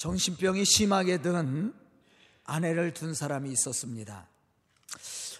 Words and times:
정신병이 0.00 0.64
심하게 0.64 1.20
든 1.20 1.74
아내를 2.44 2.94
둔 2.94 3.12
사람이 3.12 3.52
있었습니다. 3.52 4.28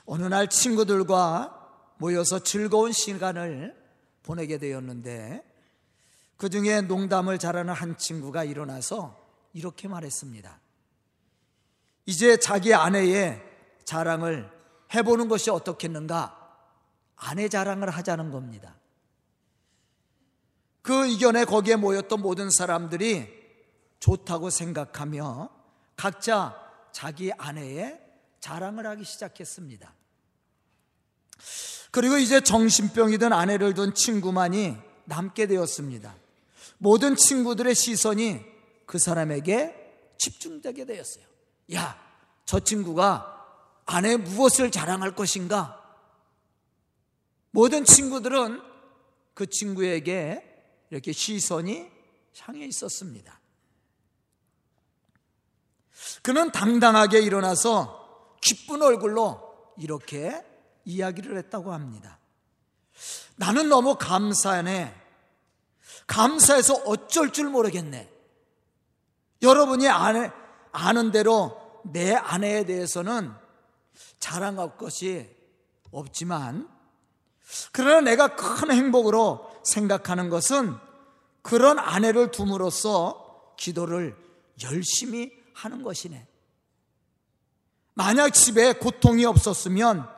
어느 0.05 0.25
날 0.25 0.51
친구들과 0.51 1.95
모여서 1.97 2.41
즐거운 2.41 2.93
시간을 2.93 3.75
보내게 4.23 4.59
되었는데 4.59 5.43
그 6.37 6.51
중에 6.51 6.83
농담을 6.83 7.39
잘하는 7.39 7.73
한 7.73 7.97
친구가 7.97 8.45
일어나서 8.45 9.19
이렇게 9.55 9.89
말했습니다. 9.89 10.61
이제 12.05 12.37
자기 12.37 12.75
아내의 12.75 13.43
자랑을 13.85 14.51
해보는 14.95 15.29
것이 15.29 15.49
어떻겠는가? 15.49 16.37
아내 17.17 17.49
자랑을 17.49 17.89
하자는 17.89 18.31
겁니다. 18.31 18.77
그 20.83 21.07
의견에 21.07 21.47
거기에 21.47 21.77
모였던 21.77 22.21
모든 22.21 22.51
사람들이 22.51 23.40
좋다고 24.01 24.51
생각하며 24.51 25.51
각자 25.95 26.57
자기 26.93 27.31
아내의 27.33 28.01
자랑을 28.41 28.87
하기 28.87 29.05
시작했습니다. 29.05 29.95
그리고 31.91 32.17
이제 32.17 32.41
정신병이 32.41 33.19
든 33.19 33.33
아내를 33.33 33.75
둔 33.75 33.95
친구만이 33.95 34.77
남게 35.05 35.47
되었습니다. 35.47 36.15
모든 36.79 37.17
친구들의 37.17 37.75
시선이 37.75 38.41
그 38.87 38.99
사람에게 38.99 39.77
집중되게 40.19 40.87
되었어요. 40.87 41.25
야, 41.75 42.01
저 42.45 42.61
친구가 42.61 43.37
아내 43.87 44.17
무엇을 44.17 44.71
자랑할 44.71 45.15
것인가? 45.15 45.77
모든 47.51 47.85
친구들은 47.85 48.61
그 49.35 49.47
친구에게 49.47 50.43
이렇게 50.91 51.13
시선이 51.13 51.91
향해 52.39 52.67
있었습니다. 52.67 53.40
그는 56.23 56.53
당당하게 56.53 57.21
일어나서 57.21 58.37
기쁜 58.41 58.83
얼굴로 58.83 59.75
이렇게 59.79 60.45
이야기를 60.85 61.37
했다고 61.39 61.73
합니다. 61.73 62.19
나는 63.37 63.69
너무 63.69 63.97
감사하네. 63.97 64.95
감사해서 66.07 66.75
어쩔 66.87 67.33
줄 67.33 67.49
모르겠네. 67.49 68.11
여러분이 69.43 69.89
아내, 69.89 70.31
아는 70.73 71.11
대로 71.11 71.81
내 71.85 72.15
아내에 72.15 72.65
대해서는 72.65 73.33
자랑할 74.19 74.77
것이 74.77 75.35
없지만, 75.91 76.69
그러나 77.73 78.01
내가 78.01 78.37
큰 78.37 78.71
행복으로 78.71 79.51
생각하는 79.65 80.29
것은 80.29 80.77
그런 81.43 81.79
아내를 81.79 82.31
둠으로써 82.31 83.55
기도를 83.57 84.17
열심히 84.63 85.40
하는 85.65 85.83
것이네. 85.83 86.27
만약 87.95 88.31
집에 88.31 88.73
고통이 88.73 89.25
없었으면, 89.27 90.09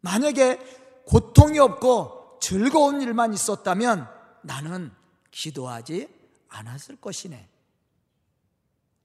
만약에 0.00 0.58
고통이 1.06 1.58
없고 1.58 2.38
즐거운 2.40 3.00
일만 3.00 3.32
있었다면 3.32 4.08
나는 4.42 4.92
기도하지 5.30 6.08
않았을 6.48 6.96
것이네. 6.96 7.48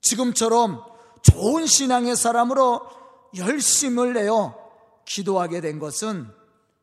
지금처럼 0.01 0.83
좋은 1.21 1.65
신앙의 1.65 2.15
사람으로 2.15 2.81
열심을 3.35 4.13
내어 4.13 4.55
기도하게 5.05 5.61
된 5.61 5.79
것은 5.79 6.29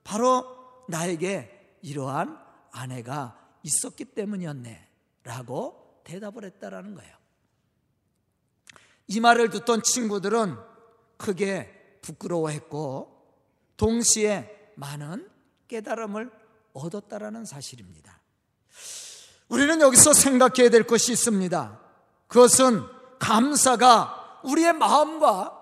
바로 0.04 0.46
나에게 0.88 1.78
이러한 1.82 2.38
아내가 2.72 3.38
있었기 3.62 4.06
때문이었네. 4.06 4.88
라고 5.24 6.00
대답을 6.04 6.44
했다라는 6.44 6.94
거예요. 6.94 7.15
이 9.08 9.20
말을 9.20 9.50
듣던 9.50 9.82
친구들은 9.82 10.56
크게 11.16 11.98
부끄러워했고 12.02 13.16
동시에 13.76 14.72
많은 14.76 15.28
깨달음을 15.68 16.30
얻었다라는 16.72 17.44
사실입니다. 17.44 18.20
우리는 19.48 19.80
여기서 19.80 20.12
생각해야 20.12 20.70
될 20.70 20.84
것이 20.84 21.12
있습니다. 21.12 21.80
그것은 22.26 22.82
감사가 23.18 24.40
우리의 24.44 24.72
마음과 24.74 25.52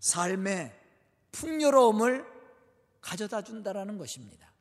삶의 0.00 0.78
풍요로움을 1.32 2.26
가져다 3.00 3.42
준다라는 3.42 3.98
것입니다. 3.98 4.52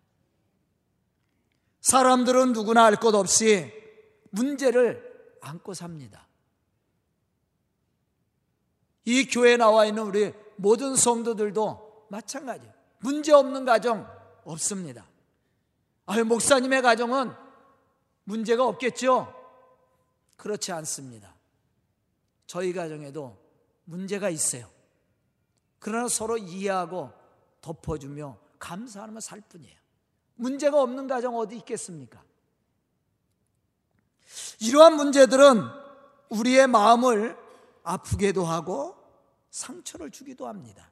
사람들은 1.82 2.54
누구나 2.54 2.86
알 2.86 2.96
것 2.96 3.14
없이 3.16 3.72
문제를 4.30 5.38
안고 5.42 5.74
삽니다. 5.74 6.28
이 9.06 9.26
교회에 9.26 9.58
나와 9.58 9.86
있는 9.86 10.04
우리 10.04 10.34
모든 10.56 10.96
성도들도 10.96 12.08
마찬가지예요. 12.10 12.74
문제 13.00 13.34
없는 13.34 13.66
가정 13.66 14.08
없습니다. 14.44 15.08
아유, 16.06 16.24
목사님의 16.26 16.82
가정은 16.82 17.34
문제가 18.24 18.66
없겠죠? 18.66 19.34
그렇지 20.38 20.72
않습니다. 20.72 21.36
저희 22.46 22.74
가정에도 22.74 23.38
문제가 23.86 24.30
있어요. 24.30 24.70
그러나 25.80 26.08
서로 26.08 26.38
이해하고 26.38 27.12
덮어주며 27.62 28.38
감사하며 28.60 29.20
살 29.20 29.42
뿐이에요. 29.42 29.80
문제가 30.36 30.82
없는 30.82 31.08
가정 31.08 31.38
어디 31.38 31.56
있겠습니까? 31.58 32.22
이러한 34.60 34.96
문제들은 34.96 35.62
우리의 36.30 36.68
마음을 36.68 37.38
아프게도 37.84 38.46
하고 38.46 38.96
상처를 39.50 40.12
주기도 40.12 40.48
합니다. 40.48 40.92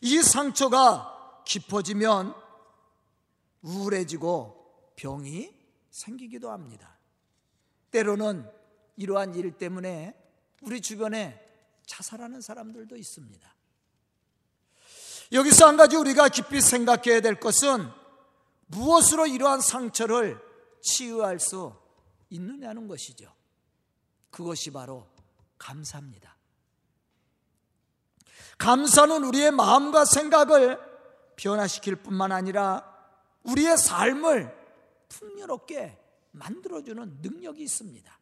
이 0.00 0.22
상처가 0.22 1.42
깊어지면 1.44 2.34
우울해지고 3.62 4.92
병이 4.96 5.52
생기기도 5.90 6.50
합니다. 6.50 6.98
때로는 7.90 8.50
이러한 8.96 9.34
일 9.34 9.56
때문에 9.58 10.16
우리 10.62 10.80
주변에 10.80 11.40
자살하는 11.86 12.40
사람들도 12.40 12.96
있습니다. 12.96 13.52
여기서 15.32 15.66
한 15.66 15.76
가지 15.76 15.96
우리가 15.96 16.28
깊이 16.28 16.60
생각해야 16.60 17.20
될 17.20 17.40
것은 17.40 17.88
무엇으로 18.66 19.26
이러한 19.26 19.60
상처를 19.60 20.40
치유할 20.82 21.40
수 21.40 21.74
있느냐는 22.30 22.86
것이죠. 22.86 23.32
그것이 24.30 24.70
바로 24.70 25.06
감사입니다. 25.62 26.36
감사는 28.58 29.24
우리의 29.24 29.52
마음과 29.52 30.04
생각을 30.04 30.78
변화시킬 31.36 31.96
뿐만 31.96 32.32
아니라 32.32 32.84
우리의 33.44 33.76
삶을 33.78 34.54
풍요롭게 35.08 35.98
만들어주는 36.32 37.18
능력이 37.22 37.62
있습니다. 37.62 38.18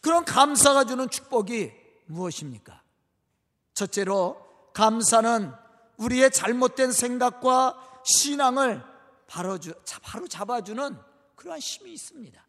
그런 0.00 0.24
감사가 0.24 0.84
주는 0.84 1.08
축복이 1.10 1.72
무엇입니까? 2.06 2.82
첫째로, 3.74 4.70
감사는 4.72 5.52
우리의 5.96 6.30
잘못된 6.30 6.92
생각과 6.92 8.02
신앙을 8.04 8.82
바로 9.26 9.58
잡아주는 10.28 10.98
그러한 11.34 11.60
힘이 11.60 11.92
있습니다. 11.94 12.46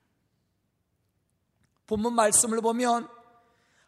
본문 1.88 2.14
말씀을 2.14 2.62
보면 2.62 3.10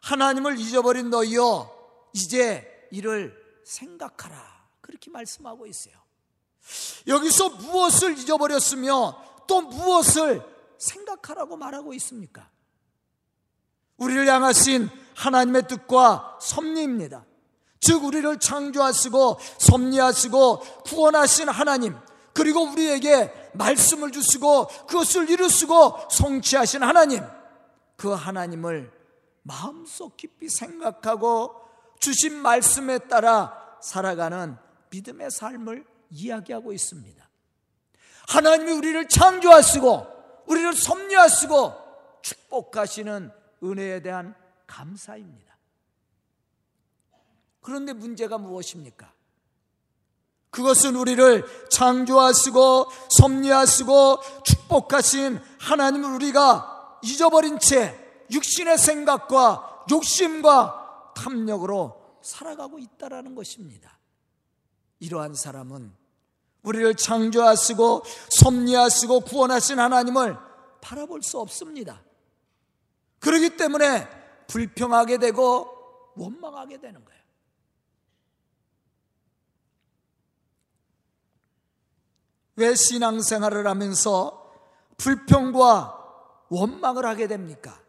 하나님을 0.00 0.58
잊어버린 0.58 1.10
너희여 1.10 1.70
이제 2.12 2.88
이를 2.90 3.34
생각하라 3.64 4.60
그렇게 4.80 5.10
말씀하고 5.10 5.66
있어요. 5.66 5.94
여기서 7.06 7.50
무엇을 7.50 8.18
잊어버렸으며 8.18 9.44
또 9.46 9.60
무엇을 9.62 10.42
생각하라고 10.78 11.56
말하고 11.56 11.94
있습니까? 11.94 12.48
우리를 13.96 14.26
향하신 14.26 14.88
하나님의 15.14 15.68
뜻과 15.68 16.38
섭리입니다. 16.40 17.24
즉 17.80 18.04
우리를 18.04 18.38
창조하시고 18.38 19.38
섭리하시고 19.58 20.58
구원하신 20.84 21.48
하나님 21.48 21.96
그리고 22.32 22.62
우리에게 22.62 23.32
말씀을 23.54 24.12
주시고 24.12 24.66
그것을 24.86 25.28
이루시고 25.28 26.08
성취하신 26.10 26.82
하나님 26.82 27.22
그 27.96 28.10
하나님을 28.10 28.99
마음속 29.42 30.16
깊이 30.16 30.48
생각하고 30.48 31.54
주신 31.98 32.36
말씀에 32.36 32.98
따라 32.98 33.78
살아가는 33.82 34.56
믿음의 34.90 35.30
삶을 35.30 35.84
이야기하고 36.10 36.72
있습니다. 36.72 37.28
하나님이 38.28 38.72
우리를 38.72 39.08
창조하시고 39.08 40.06
우리를 40.46 40.72
섭리하시고 40.74 41.74
축복하시는 42.22 43.30
은혜에 43.62 44.02
대한 44.02 44.34
감사입니다. 44.66 45.56
그런데 47.60 47.92
문제가 47.92 48.38
무엇입니까? 48.38 49.12
그것은 50.50 50.96
우리를 50.96 51.44
창조하시고 51.70 52.86
섭리하시고 53.10 54.20
축복하신 54.44 55.40
하나님을 55.60 56.10
우리가 56.14 56.98
잊어버린 57.02 57.58
채 57.58 58.09
육신의 58.30 58.78
생각과 58.78 59.86
욕심과 59.90 61.12
탐욕으로 61.16 62.18
살아가고 62.22 62.78
있다라는 62.78 63.34
것입니다. 63.34 63.98
이러한 65.00 65.34
사람은 65.34 65.92
우리를 66.62 66.94
창조하시고 66.94 68.02
섭리하시고 68.28 69.20
구원하신 69.20 69.78
하나님을 69.78 70.36
바라볼 70.80 71.22
수 71.22 71.38
없습니다. 71.40 72.02
그렇기 73.18 73.56
때문에 73.56 74.08
불평하게 74.46 75.18
되고 75.18 76.12
원망하게 76.16 76.78
되는 76.80 77.04
거예요. 77.04 77.20
왜 82.56 82.74
신앙생활을 82.74 83.66
하면서 83.66 84.52
불평과 84.98 85.96
원망을 86.50 87.06
하게 87.06 87.26
됩니까? 87.26 87.79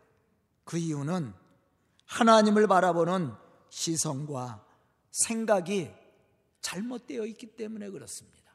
그 0.71 0.77
이유는 0.77 1.33
하나님을 2.05 2.65
바라보는 2.65 3.33
시선과 3.71 4.65
생각이 5.11 5.91
잘못되어 6.61 7.25
있기 7.25 7.57
때문에 7.57 7.89
그렇습니다. 7.89 8.53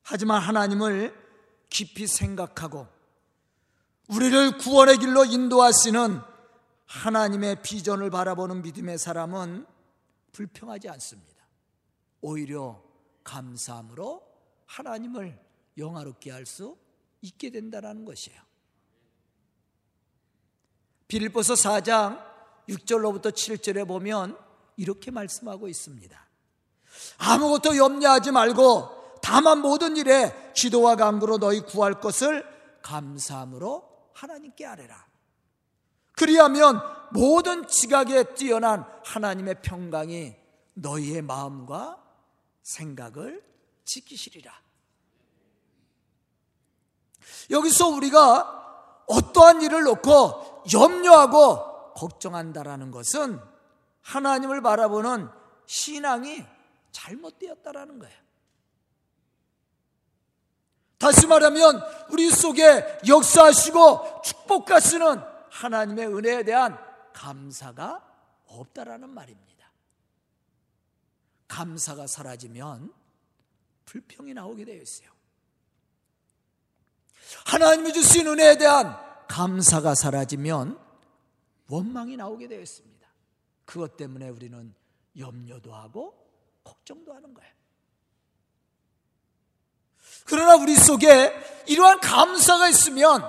하지만 0.00 0.40
하나님을 0.40 1.14
깊이 1.68 2.06
생각하고 2.06 2.86
우리를 4.08 4.56
구원의 4.56 4.96
길로 4.96 5.26
인도하시는 5.26 6.18
하나님의 6.86 7.60
비전을 7.60 8.08
바라보는 8.08 8.62
믿음의 8.62 8.96
사람은 8.96 9.66
불평하지 10.32 10.88
않습니다. 10.88 11.44
오히려 12.22 12.82
감사함으로 13.24 14.26
하나님을 14.64 15.38
영화롭게 15.76 16.30
할 16.30 16.46
수 16.46 16.78
있게 17.20 17.50
된다는 17.50 18.06
것이에요. 18.06 18.49
빌보서 21.10 21.54
4장 21.54 22.24
6절로부터 22.68 23.32
7절에 23.32 23.86
보면 23.86 24.38
이렇게 24.76 25.10
말씀하고 25.10 25.66
있습니다. 25.66 26.28
아무것도 27.18 27.76
염려하지 27.76 28.30
말고 28.30 29.18
다만 29.20 29.58
모든 29.58 29.96
일에 29.96 30.52
기도와 30.54 30.94
간구로 30.94 31.38
너희 31.38 31.62
구할 31.62 32.00
것을 32.00 32.46
감사함으로 32.82 34.12
하나님께 34.14 34.64
아뢰라. 34.64 35.04
그리하면 36.12 36.80
모든 37.12 37.66
지각에 37.66 38.34
뛰어난 38.34 38.86
하나님의 39.04 39.62
평강이 39.62 40.36
너희의 40.74 41.22
마음과 41.22 42.00
생각을 42.62 43.42
지키시리라. 43.84 44.52
여기서 47.50 47.88
우리가 47.88 48.60
어떠한 49.10 49.62
일을 49.62 49.82
놓고 49.82 50.64
염려하고 50.72 51.92
걱정한다라는 51.94 52.90
것은 52.90 53.40
하나님을 54.02 54.62
바라보는 54.62 55.28
신앙이 55.66 56.44
잘못되었다라는 56.92 57.98
거예요. 57.98 58.20
다시 60.98 61.26
말하면 61.26 61.82
우리 62.10 62.30
속에 62.30 63.00
역사하시고 63.08 64.22
축복하시는 64.22 65.22
하나님의 65.50 66.06
은혜에 66.06 66.42
대한 66.44 66.78
감사가 67.12 68.06
없다라는 68.46 69.08
말입니다. 69.08 69.70
감사가 71.48 72.06
사라지면 72.06 72.92
불평이 73.86 74.34
나오게 74.34 74.64
되어 74.64 74.76
있어요. 74.76 75.10
하나님이 77.46 77.92
주신 77.92 78.26
은혜에 78.26 78.58
대한 78.58 78.96
감사가 79.28 79.94
사라지면 79.94 80.78
원망이 81.68 82.16
나오게 82.16 82.48
되어 82.48 82.60
있습니다. 82.60 83.08
그것 83.64 83.96
때문에 83.96 84.28
우리는 84.28 84.74
염려도 85.16 85.74
하고 85.74 86.14
걱정도 86.64 87.14
하는 87.14 87.32
거예요. 87.32 87.50
그러나 90.24 90.56
우리 90.56 90.74
속에 90.76 91.32
이러한 91.66 92.00
감사가 92.00 92.68
있으면 92.68 93.22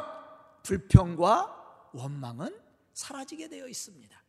불평과 0.63 1.89
원망은 1.93 2.59
사라지게 2.93 3.49
되어 3.49 3.67
있습니다. 3.67 4.21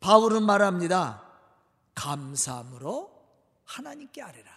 바울은 0.00 0.44
말합니다. 0.44 1.22
감사함으로 1.94 3.13
하나님께 3.74 4.22
아뢰라. 4.22 4.50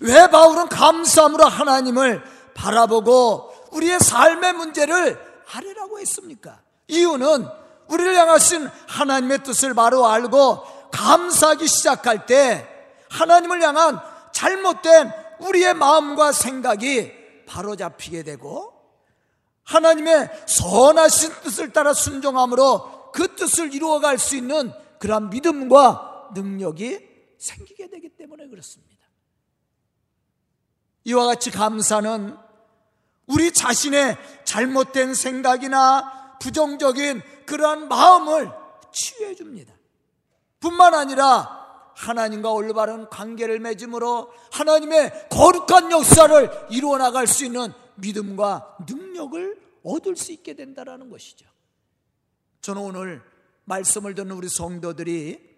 왜 0.00 0.28
바울은 0.28 0.68
감사함으로 0.68 1.46
하나님을 1.46 2.22
바라보고 2.54 3.68
우리의 3.72 4.00
삶의 4.00 4.52
문제를 4.54 5.18
아뢰라고 5.52 5.98
했습니까? 6.00 6.60
이유는 6.88 7.48
우리를 7.88 8.14
향하신 8.14 8.68
하나님의 8.86 9.44
뜻을 9.44 9.74
바로 9.74 10.06
알고 10.06 10.90
감사하기 10.90 11.66
시작할 11.66 12.26
때 12.26 12.68
하나님을 13.08 13.62
향한 13.62 14.00
잘못된 14.32 15.12
우리의 15.38 15.74
마음과 15.74 16.32
생각이 16.32 17.12
바로 17.46 17.76
잡히게 17.76 18.24
되고 18.24 18.74
하나님의 19.64 20.30
선하신 20.46 21.32
뜻을 21.42 21.72
따라 21.72 21.94
순종함으로 21.94 23.10
그 23.12 23.34
뜻을 23.36 23.72
이루어갈 23.72 24.18
수 24.18 24.36
있는 24.36 24.72
그러한 24.98 25.30
믿음과 25.30 26.30
능력이 26.34 27.09
생기게 27.40 27.88
되기 27.88 28.10
때문에 28.10 28.46
그렇습니다. 28.48 29.04
이와 31.04 31.26
같이 31.26 31.50
감사는 31.50 32.36
우리 33.26 33.52
자신의 33.52 34.16
잘못된 34.44 35.14
생각이나 35.14 36.38
부정적인 36.40 37.22
그러한 37.46 37.88
마음을 37.88 38.50
치유해 38.92 39.34
줍니다. 39.34 39.74
뿐만 40.60 40.94
아니라 40.94 41.58
하나님과 41.96 42.50
올바른 42.50 43.08
관계를 43.08 43.60
맺음으로 43.60 44.32
하나님의 44.52 45.28
거룩한 45.30 45.90
역사를 45.90 46.50
이루어 46.70 46.98
나갈 46.98 47.26
수 47.26 47.44
있는 47.44 47.72
믿음과 47.96 48.78
능력을 48.88 49.60
얻을 49.82 50.16
수 50.16 50.32
있게 50.32 50.54
된다는 50.54 51.08
것이죠. 51.08 51.46
저는 52.60 52.82
오늘 52.82 53.22
말씀을 53.64 54.14
듣는 54.14 54.32
우리 54.32 54.48
성도들이 54.48 55.49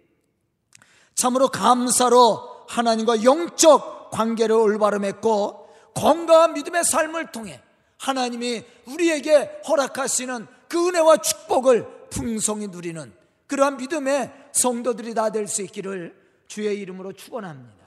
참으로 1.15 1.47
감사로 1.49 2.65
하나님과 2.67 3.23
영적 3.23 4.11
관계를 4.11 4.55
올바로 4.55 4.99
맺고 4.99 5.69
건강한 5.95 6.53
믿음의 6.53 6.83
삶을 6.83 7.31
통해 7.31 7.61
하나님이 7.99 8.63
우리에게 8.85 9.61
허락하시는 9.67 10.47
그 10.67 10.87
은혜와 10.87 11.17
축복을 11.17 12.09
풍성히 12.09 12.67
누리는 12.67 13.13
그러한 13.47 13.77
믿음의 13.77 14.49
성도들이 14.53 15.13
다 15.13 15.29
될 15.29 15.47
수 15.47 15.61
있기를 15.61 16.15
주의 16.47 16.79
이름으로 16.79 17.13
축원합니다. 17.13 17.83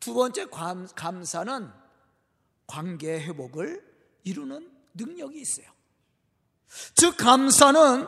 두 0.00 0.12
번째 0.14 0.46
감사는 0.94 1.70
관계 2.66 3.20
회복을 3.20 3.82
이루는 4.24 4.70
능력이 4.94 5.40
있어요. 5.40 5.66
즉 6.94 7.16
감사는 7.16 8.06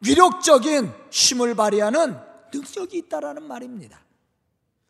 위력적인 0.00 0.92
힘을 1.10 1.54
발휘하는 1.54 2.18
능력이 2.52 2.98
있다라는 2.98 3.42
말입니다. 3.42 4.00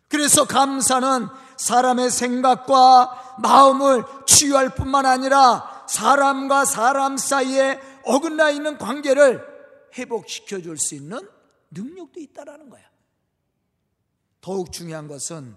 그래서 0.08 0.44
감사는 0.44 1.28
사람의 1.56 2.10
생각과 2.10 3.36
마음을 3.42 4.02
치유할 4.26 4.74
뿐만 4.74 5.06
아니라 5.06 5.84
사람과 5.88 6.64
사람 6.64 7.16
사이에 7.16 7.80
어긋나 8.04 8.50
있는 8.50 8.78
관계를 8.78 9.44
회복시켜 9.96 10.60
줄 10.60 10.78
수 10.78 10.94
있는 10.94 11.28
능력도 11.70 12.18
있다라는 12.20 12.70
거야. 12.70 12.88
더욱 14.40 14.72
중요한 14.72 15.06
것은 15.06 15.54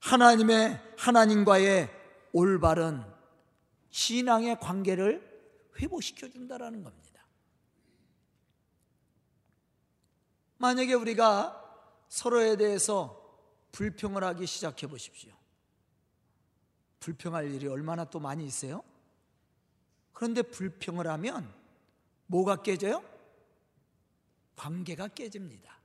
하나님의 0.00 0.80
하나님과의 0.96 1.90
올바른 2.32 3.02
신앙의 3.90 4.60
관계를 4.60 5.27
회복시켜 5.80 6.28
준다라는 6.28 6.82
겁니다. 6.82 7.24
만약에 10.58 10.94
우리가 10.94 11.64
서로에 12.08 12.56
대해서 12.56 13.14
불평을 13.72 14.24
하기 14.24 14.46
시작해 14.46 14.86
보십시오. 14.86 15.32
불평할 17.00 17.52
일이 17.52 17.68
얼마나 17.68 18.04
또 18.04 18.18
많이 18.18 18.44
있어요? 18.44 18.82
그런데 20.12 20.42
불평을 20.42 21.06
하면 21.06 21.54
뭐가 22.26 22.62
깨져요? 22.62 23.04
관계가 24.56 25.08
깨집니다. 25.08 25.78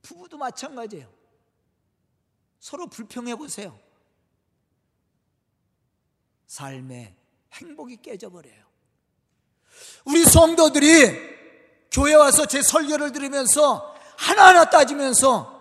부부도 0.00 0.38
마찬가지예요. 0.38 1.12
서로 2.58 2.86
불평해 2.86 3.36
보세요. 3.36 3.78
삶의 6.46 7.14
행복이 7.52 7.98
깨져버려요. 7.98 8.67
우리 10.04 10.24
성도들이 10.24 11.28
교회 11.90 12.14
와서 12.14 12.46
제 12.46 12.62
설교를 12.62 13.12
들으면서 13.12 13.94
하나하나 14.16 14.68
따지면서 14.68 15.56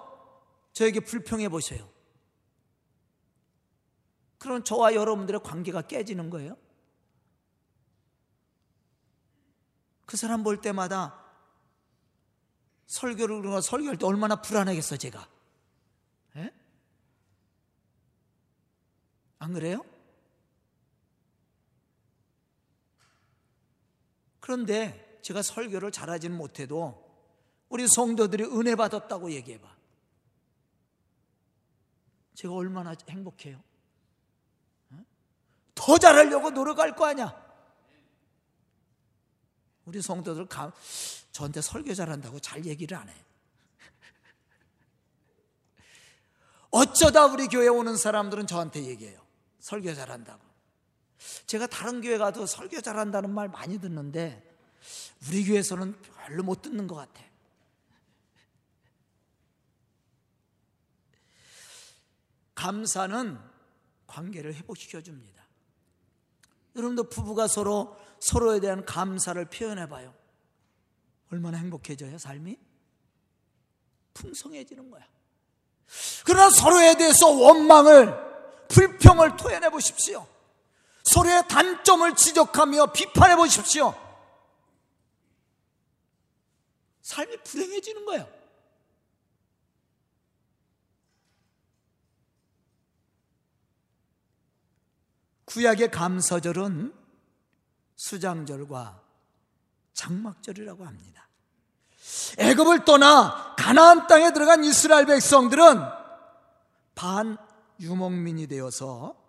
저에게 0.74 1.00
불평해 1.00 1.50
보세요. 1.50 1.88
그럼 4.38 4.64
저와 4.64 4.94
여러분들의 4.94 5.42
관계가 5.44 5.84
깨지는 5.84 6.30
거예요. 6.30 6.58
그 10.06 10.16
사람 10.16 10.44
볼 10.44 10.62
때마다 10.62 11.24
설교를 12.86 13.42
그러나 13.42 13.62
설교할 13.62 13.98
때 13.98 14.06
얼마나 14.06 14.42
불안하겠어 14.42 14.98
제가. 14.98 15.28
에? 16.38 16.52
안 19.40 19.54
그래요? 19.54 19.84
그런데 24.48 25.20
제가 25.24 25.42
설교를 25.42 25.92
잘하지는 25.92 26.38
못해도 26.38 27.06
우리 27.68 27.86
성도들이 27.86 28.46
은혜 28.46 28.76
받았다고 28.76 29.34
얘기해봐. 29.34 29.68
제가 32.34 32.54
얼마나 32.54 32.96
행복해요. 33.10 33.62
더 35.76 35.98
잘하려고 35.98 36.52
노력할 36.52 36.96
거 36.96 37.08
아니야. 37.08 37.36
우리 39.84 40.02
성도들 40.02 40.46
감, 40.46 40.72
저한테 41.34 41.60
설교 41.60 41.94
잘한다고 41.94 42.40
잘 42.40 42.64
얘기를 42.64 42.96
안 42.96 43.10
해. 43.10 43.16
어쩌다 46.72 47.26
우리 47.26 47.50
교회 47.50 47.68
오는 47.68 47.98
사람들은 47.98 48.48
저한테 48.48 48.86
얘기해요. 48.86 49.20
설교 49.60 49.94
잘한다고. 49.94 50.47
제가 51.46 51.68
다른 51.68 52.02
교회 52.02 52.18
가도 52.18 52.46
설교 52.46 52.82
잘한다는 52.82 53.34
말 53.34 53.48
많이 53.50 53.80
듣는데 53.80 54.44
우리 55.28 55.46
교회에서는 55.46 56.00
별로 56.02 56.44
못 56.44 56.62
듣는 56.62 56.88
것 56.88 56.96
같아. 56.96 57.24
감사는 62.56 63.38
관계를 64.08 64.56
회복시켜 64.56 65.02
줍니다. 65.02 65.44
여러분도 66.76 67.10
부부가 67.10 67.48
서로 67.48 67.98
서로에 68.20 68.60
대한 68.60 68.84
감사를 68.86 69.44
표현해 69.46 69.88
봐요. 69.88 70.14
얼마나 71.32 71.58
행복해져요, 71.58 72.18
삶이? 72.18 72.58
풍성해지는 74.14 74.90
거야. 74.90 75.06
그러나 76.26 76.50
서로에 76.50 76.96
대해서 76.96 77.30
원망을, 77.30 78.14
불평을 78.70 79.38
토해내 79.38 79.70
보십시오. 79.70 80.28
서로의 81.08 81.48
단점을 81.48 82.16
지적하며 82.16 82.88
비판해 82.88 83.38
보십시오. 83.38 83.96
삶이 87.02 87.44
불행해지는 87.44 88.06
거예요. 88.06 88.28
구약의 95.46 95.92
감사절은 95.92 96.94
수장절과 97.96 99.02
장막절이라고 99.94 100.86
합니다. 100.86 101.30
애굽을 102.38 102.84
떠나 102.84 103.56
가나안 103.58 104.08
땅에 104.08 104.34
들어간 104.34 104.66
이스라엘 104.66 105.06
백성들은 105.06 105.80
반 106.96 107.38
유목민이 107.80 108.48
되어서 108.48 109.27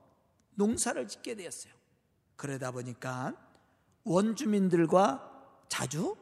농사를 0.59 1.07
짓게 1.07 1.37
되었어요. 1.37 1.73
그러다 2.37 2.73
보니까 2.73 3.33
원주민들과 4.05 5.31
자주 5.69 6.17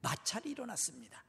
마찰이 0.00 0.50
일어났습니다. 0.50 1.24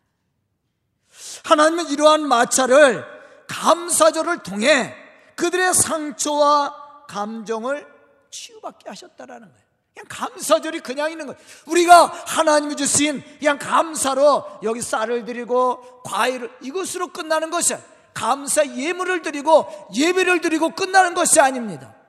하나님은 1.44 1.90
이러한 1.90 2.28
마찰을 2.28 3.04
감사절을 3.48 4.44
통해 4.44 4.96
그들의 5.36 5.74
상처와 5.74 7.06
감정을 7.08 7.86
치유받게 8.30 8.90
하셨다라는 8.90 9.48
거예요. 9.52 9.66
그냥 9.94 10.06
감사절이 10.08 10.80
그냥 10.82 11.12
있는 11.12 11.26
거예요. 11.26 11.40
우리가 11.66 12.06
하나님이 12.06 12.76
주신 12.76 13.22
그냥 13.40 13.58
감사로 13.58 14.60
여기 14.64 14.82
쌀을 14.82 15.26
드리고 15.26 16.04
과일을 16.04 16.50
이것으로 16.62 17.08
끝나는 17.08 17.50
것이 17.50 17.76
감사 18.14 18.66
예물을 18.66 19.22
드리고 19.24 19.90
예배를 19.96 20.42
드리고 20.42 20.76
끝나는 20.76 21.14
것이 21.14 21.40
아닙니다. 21.40 22.01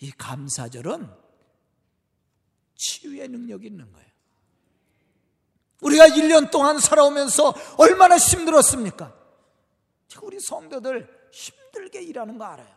이 0.00 0.10
감사절은 0.12 1.08
치유의 2.76 3.28
능력이 3.28 3.66
있는 3.66 3.90
거예요. 3.92 4.08
우리가 5.82 6.06
1년 6.08 6.50
동안 6.50 6.78
살아오면서 6.78 7.54
얼마나 7.78 8.16
힘들었습니까? 8.16 9.14
우리 10.22 10.40
성도들 10.40 11.30
힘들게 11.32 12.02
일하는 12.02 12.38
거 12.38 12.44
알아요. 12.44 12.74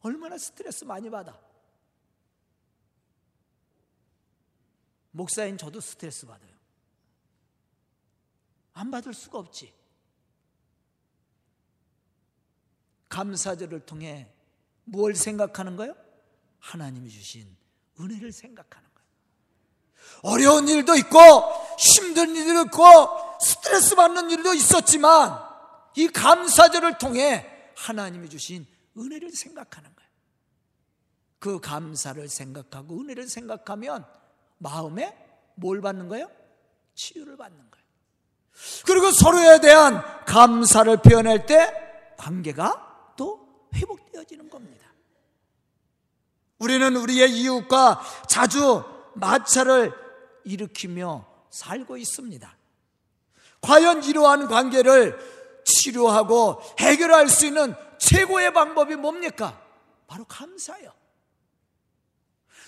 얼마나 0.00 0.38
스트레스 0.38 0.84
많이 0.84 1.10
받아. 1.10 1.38
목사인 5.10 5.56
저도 5.56 5.80
스트레스 5.80 6.26
받아요. 6.26 6.54
안 8.72 8.90
받을 8.90 9.14
수가 9.14 9.38
없지. 9.38 9.72
감사절을 13.08 13.86
통해 13.86 14.30
뭘 14.84 15.14
생각하는 15.14 15.76
거예요? 15.76 16.05
하나님이 16.58 17.10
주신 17.10 17.56
은혜를 18.00 18.32
생각하는 18.32 18.88
거예요. 18.94 19.08
어려운 20.22 20.68
일도 20.68 20.96
있고 20.96 21.18
힘든 21.78 22.34
일도 22.34 22.62
있고 22.66 22.84
스트레스 23.40 23.94
받는 23.94 24.30
일도 24.30 24.54
있었지만 24.54 25.38
이 25.96 26.08
감사절을 26.08 26.98
통해 26.98 27.46
하나님이 27.76 28.28
주신 28.28 28.66
은혜를 28.96 29.30
생각하는 29.32 29.94
거예요. 29.94 30.10
그 31.38 31.60
감사를 31.60 32.28
생각하고 32.28 33.00
은혜를 33.00 33.28
생각하면 33.28 34.04
마음에 34.58 35.16
뭘 35.54 35.80
받는 35.80 36.08
거예요? 36.08 36.30
치유를 36.94 37.36
받는 37.36 37.58
거예요. 37.58 37.86
그리고 38.86 39.10
서로에 39.10 39.60
대한 39.60 40.02
감사를 40.24 40.96
표현할 40.98 41.46
때 41.46 41.72
관계가 42.16 43.14
또 43.16 43.68
회복되어지는 43.74 44.48
겁니다. 44.48 44.85
우리는 46.58 46.96
우리의 46.96 47.30
이웃과 47.30 48.00
자주 48.28 48.84
마찰을 49.14 49.92
일으키며 50.44 51.26
살고 51.50 51.96
있습니다. 51.96 52.56
과연 53.60 54.04
이러한 54.04 54.46
관계를 54.48 55.18
치료하고 55.64 56.60
해결할 56.78 57.28
수 57.28 57.46
있는 57.46 57.74
최고의 57.98 58.52
방법이 58.52 58.96
뭡니까? 58.96 59.60
바로 60.06 60.24
감사요. 60.24 60.92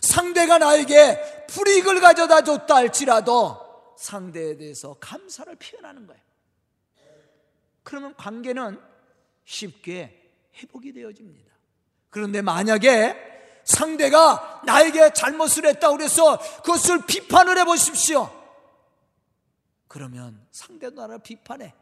상대가 0.00 0.58
나에게 0.58 1.46
불이익을 1.48 2.00
가져다 2.00 2.42
줬다 2.42 2.76
할지라도 2.76 3.94
상대에 3.96 4.56
대해서 4.56 4.94
감사를 5.00 5.54
표현하는 5.56 6.06
거예요. 6.06 6.22
그러면 7.82 8.14
관계는 8.16 8.80
쉽게 9.44 10.32
회복이 10.56 10.92
되어집니다. 10.92 11.52
그런데 12.10 12.42
만약에 12.42 13.37
상대가 13.68 14.62
나에게 14.64 15.12
잘못을 15.12 15.66
했다 15.66 15.90
그래서 15.90 16.38
그것을 16.62 17.04
비판을 17.04 17.58
해 17.58 17.64
보십시오. 17.64 18.34
그러면 19.86 20.46
상대도 20.50 21.02
나를 21.02 21.18
비판해. 21.18 21.74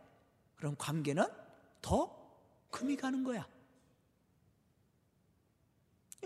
그럼 0.57 0.75
관계는 0.77 1.25
더 1.81 2.11
금이 2.73 2.97
가는 2.97 3.23
거야. 3.23 3.47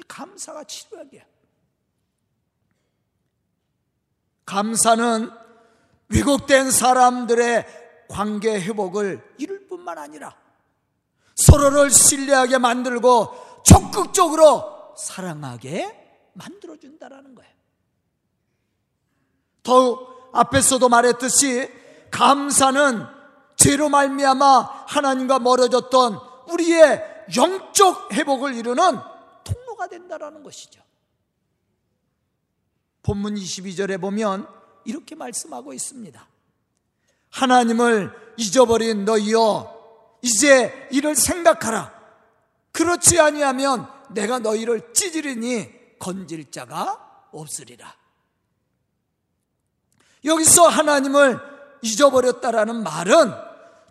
감사가 0.09 0.65
치료약이야. 0.65 1.23
감사는 4.47 5.31
왜곡된 6.09 6.71
사람들의 6.71 8.07
관계 8.09 8.59
회복을 8.61 9.35
이룰 9.37 9.69
뿐만 9.69 9.99
아니라 9.99 10.35
서로를 11.37 11.91
신뢰하게 11.91 12.57
만들고 12.57 13.63
적극적으로 13.63 14.80
사랑하게 14.97 16.31
만들어준다라는 16.35 17.35
거예요. 17.35 17.51
더욱 19.63 20.31
앞에서도 20.33 20.89
말했듯이 20.89 21.69
감사는 22.11 23.05
죄로 23.57 23.89
말미암아 23.89 24.85
하나님과 24.87 25.39
멀어졌던 25.39 26.19
우리의 26.51 27.03
영적 27.37 28.13
회복을 28.13 28.55
이루는 28.55 28.99
통로가 29.45 29.87
된다라는 29.89 30.43
것이죠. 30.43 30.83
본문 33.03 33.35
22절에 33.35 34.01
보면 34.01 34.47
이렇게 34.85 35.15
말씀하고 35.15 35.73
있습니다. 35.73 36.27
하나님을 37.31 38.13
잊어버린 38.37 39.05
너희여 39.05 40.19
이제 40.23 40.89
이를 40.91 41.15
생각하라. 41.15 41.93
그렇지 42.73 43.21
아니하면 43.21 43.89
내가 44.15 44.39
너희를 44.39 44.93
찌질으니 44.93 45.99
건질 45.99 46.51
자가 46.51 47.29
없으리라. 47.33 47.95
여기서 50.25 50.69
하나님을 50.69 51.39
잊어버렸다라는 51.83 52.83
말은 52.83 53.33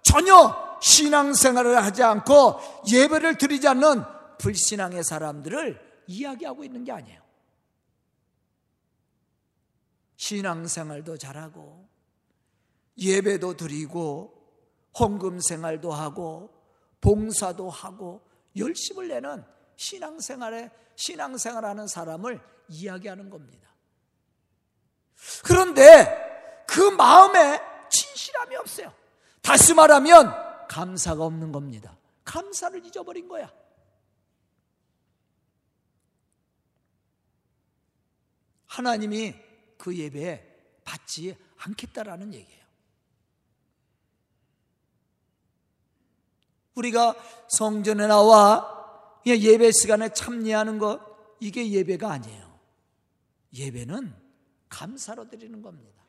전혀 0.03 0.77
신앙생활을 0.81 1.83
하지 1.83 2.03
않고 2.03 2.59
예배를 2.91 3.37
드리지 3.37 3.67
않는 3.67 4.03
불신앙의 4.39 5.03
사람들을 5.03 6.03
이야기하고 6.07 6.63
있는 6.63 6.83
게 6.83 6.91
아니에요. 6.91 7.21
신앙생활도 10.15 11.17
잘하고 11.17 11.87
예배도 12.97 13.55
드리고 13.55 14.35
헌금 14.99 15.39
생활도 15.39 15.91
하고 15.91 16.53
봉사도 17.01 17.69
하고 17.69 18.21
열심을 18.57 19.07
내는 19.07 19.43
신앙생활에 19.79 20.69
신앙생활하는 20.95 21.87
사람을 21.87 22.41
이야기하는 22.67 23.29
겁니다. 23.29 23.69
그런데 25.41 26.65
그 26.67 26.81
마음에 26.81 27.61
진실함이 27.89 28.57
없어요. 28.57 28.93
다시 29.41 29.73
말하면 29.73 30.67
감사가 30.67 31.23
없는 31.23 31.53
겁니다. 31.53 31.97
감사를 32.25 32.85
잊어버린 32.85 33.29
거야. 33.29 33.51
하나님이 38.65 39.33
그 39.77 39.97
예배에 39.97 40.81
받지 40.83 41.37
않겠다라는 41.57 42.33
얘기예요. 42.33 42.65
우리가 46.75 47.15
성전에 47.47 48.07
나와 48.07 48.78
예배 49.25 49.71
시간에 49.71 50.09
참여하는 50.09 50.79
것, 50.79 51.01
이게 51.39 51.69
예배가 51.69 52.11
아니에요. 52.11 52.59
예배는 53.53 54.13
감사로 54.69 55.29
드리는 55.29 55.61
겁니다. 55.61 55.99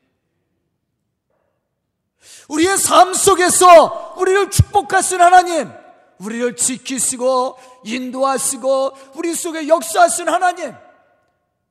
우리의 2.49 2.77
삶 2.77 3.13
속에서 3.13 4.15
우리를 4.17 4.51
축복하신 4.51 5.21
하나님, 5.21 5.71
우리를 6.19 6.55
지키시고 6.55 7.57
인도하시고 7.83 8.91
우리 9.15 9.33
속에 9.33 9.67
역사하신 9.67 10.29
하나님, 10.29 10.73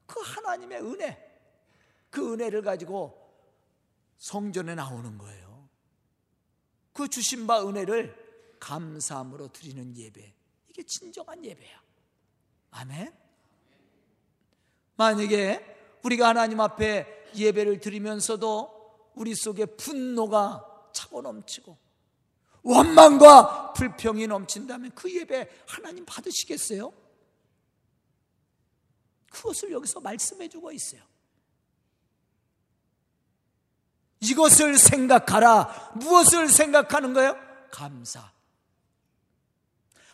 그 0.06 0.20
하나님의 0.20 0.82
은혜, 0.82 1.30
그 2.10 2.32
은혜를 2.32 2.62
가지고 2.62 3.16
성전에 4.18 4.74
나오는 4.74 5.16
거예요. 5.16 5.68
그 6.92 7.08
주신 7.08 7.46
바 7.46 7.66
은혜를 7.66 8.56
감사함으로 8.58 9.48
드리는 9.48 9.96
예배. 9.96 10.34
이게 10.70 10.82
진정한 10.84 11.44
예배야. 11.44 11.82
아멘. 12.70 13.12
만약에 14.96 15.98
우리가 16.04 16.28
하나님 16.28 16.60
앞에 16.60 17.32
예배를 17.34 17.80
드리면서도 17.80 19.10
우리 19.14 19.34
속에 19.34 19.66
분노가 19.66 20.64
차고 20.92 21.22
넘치고 21.22 21.76
원망과 22.62 23.72
불평이 23.72 24.26
넘친다면 24.26 24.92
그 24.94 25.12
예배 25.12 25.48
하나님 25.66 26.04
받으시겠어요? 26.04 26.92
그것을 29.30 29.72
여기서 29.72 30.00
말씀해 30.00 30.48
주고 30.48 30.70
있어요. 30.70 31.02
이것을 34.20 34.78
생각하라. 34.78 35.92
무엇을 35.96 36.48
생각하는 36.48 37.14
거예요? 37.14 37.36
감사. 37.70 38.30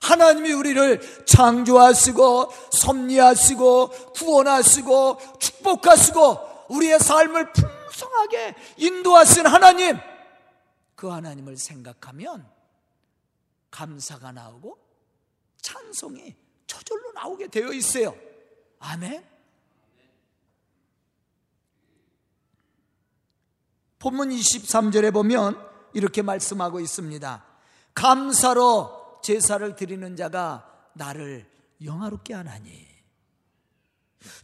하나님이 0.01 0.53
우리를 0.53 1.25
창조하시고 1.27 2.53
섭리하시고 2.73 3.89
구원하시고 4.15 5.39
축복하시고 5.39 6.67
우리의 6.69 6.99
삶을 6.99 7.53
풍성하게 7.53 8.55
인도하신 8.77 9.47
하나님 9.47 9.99
그 10.95 11.09
하나님을 11.09 11.57
생각하면 11.57 12.49
감사가 13.71 14.33
나오고 14.33 14.79
찬송이 15.61 16.35
저절로 16.67 17.13
나오게 17.13 17.49
되어 17.49 17.73
있어요. 17.73 18.17
아멘. 18.79 19.25
본문 23.99 24.31
23절에 24.31 25.13
보면 25.13 25.61
이렇게 25.93 26.23
말씀하고 26.23 26.81
있습니다. 26.81 27.45
감사로 27.95 28.96
제사를 29.27 29.75
드리는 29.75 30.15
자가 30.15 30.73
나를 30.93 31.51
영화롭게 31.85 32.33
하나니. 32.33 32.87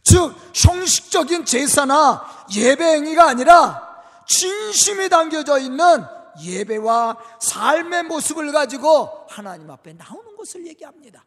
즉, 0.03 0.35
형식적인 0.53 1.45
제사나 1.45 2.45
예배 2.53 2.83
행위가 2.83 3.29
아니라 3.29 4.03
진심이 4.27 5.07
담겨져 5.07 5.57
있는 5.57 6.03
예배와 6.41 7.17
삶의 7.39 8.03
모습을 8.03 8.51
가지고 8.51 9.25
하나님 9.29 9.71
앞에 9.71 9.93
나오는 9.93 10.35
것을 10.35 10.67
얘기합니다. 10.67 11.23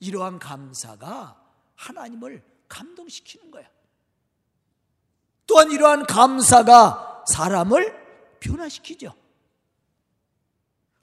이러한 0.00 0.38
감사가 0.38 1.40
하나님을 1.74 2.44
감동시키는 2.68 3.50
거야. 3.50 3.66
또한 5.46 5.70
이러한 5.70 6.04
감사가 6.04 7.24
사람을 7.28 8.38
변화시키죠. 8.40 9.14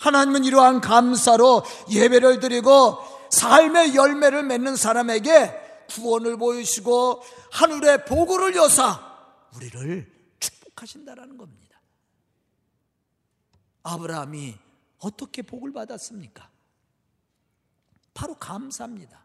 하나님은 0.04 0.44
이러한 0.44 0.82
감사로 0.82 1.64
예배를 1.90 2.42
드리고 2.42 2.98
삶의 3.30 3.96
열매를 3.96 4.44
맺는 4.44 4.76
사람에게 4.76 5.86
구원을 5.92 6.36
보이시고 6.36 7.24
하늘의 7.52 8.04
보고를 8.04 8.54
여사 8.58 9.00
우리를 9.56 10.12
축복하신다라는 10.42 11.38
겁니다. 11.38 11.80
아브라함이 13.84 14.58
어떻게 15.00 15.42
복을 15.42 15.72
받았습니까? 15.72 16.50
바로 18.14 18.36
감사입니다. 18.36 19.24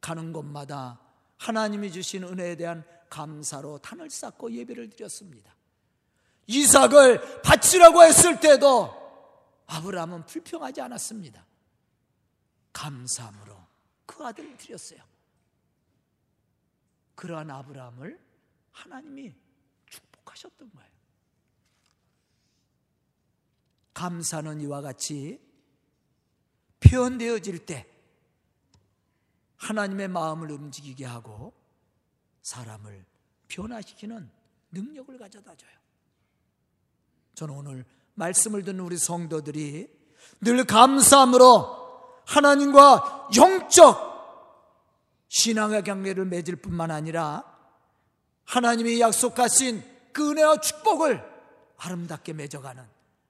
가는 0.00 0.32
곳마다 0.32 1.00
하나님이 1.36 1.92
주신 1.92 2.24
은혜에 2.24 2.56
대한 2.56 2.82
감사로 3.10 3.76
단을 3.78 4.08
쌓고 4.08 4.52
예배를 4.52 4.88
드렸습니다. 4.88 5.54
이삭을 6.46 7.42
바치라고 7.42 8.04
했을 8.04 8.40
때도 8.40 9.01
아브라함은 9.72 10.26
불평하지 10.26 10.82
않았습니다. 10.82 11.46
감사함으로 12.72 13.56
그 14.04 14.24
아들을 14.24 14.56
드렸어요. 14.58 15.02
그러한 17.14 17.50
아브라함을 17.50 18.20
하나님이 18.72 19.34
축복하셨던 19.88 20.70
거예요. 20.72 20.92
감사는 23.94 24.60
이와 24.60 24.80
같이 24.80 25.40
표현되어질 26.80 27.64
때 27.64 27.88
하나님의 29.56 30.08
마음을 30.08 30.50
움직이게 30.50 31.04
하고 31.04 31.54
사람을 32.42 33.04
변화시키는 33.48 34.30
능력을 34.72 35.16
가져다 35.18 35.54
줘요. 35.54 35.70
저는 37.34 37.54
오늘 37.54 37.86
말씀을 38.14 38.62
듣는 38.64 38.80
우리 38.80 38.96
성도들이 38.96 39.88
늘 40.40 40.64
감사함으로 40.64 41.82
하나님과 42.26 43.28
영적 43.36 44.12
신앙의 45.28 45.82
관계를 45.84 46.24
맺을 46.26 46.56
뿐만 46.56 46.90
아니라 46.90 47.44
하나님이 48.44 49.00
약속하신 49.00 49.82
그 50.12 50.30
은혜와 50.30 50.60
축복을 50.60 51.22
아름답게 51.78 52.32
맺어가는 52.34 52.84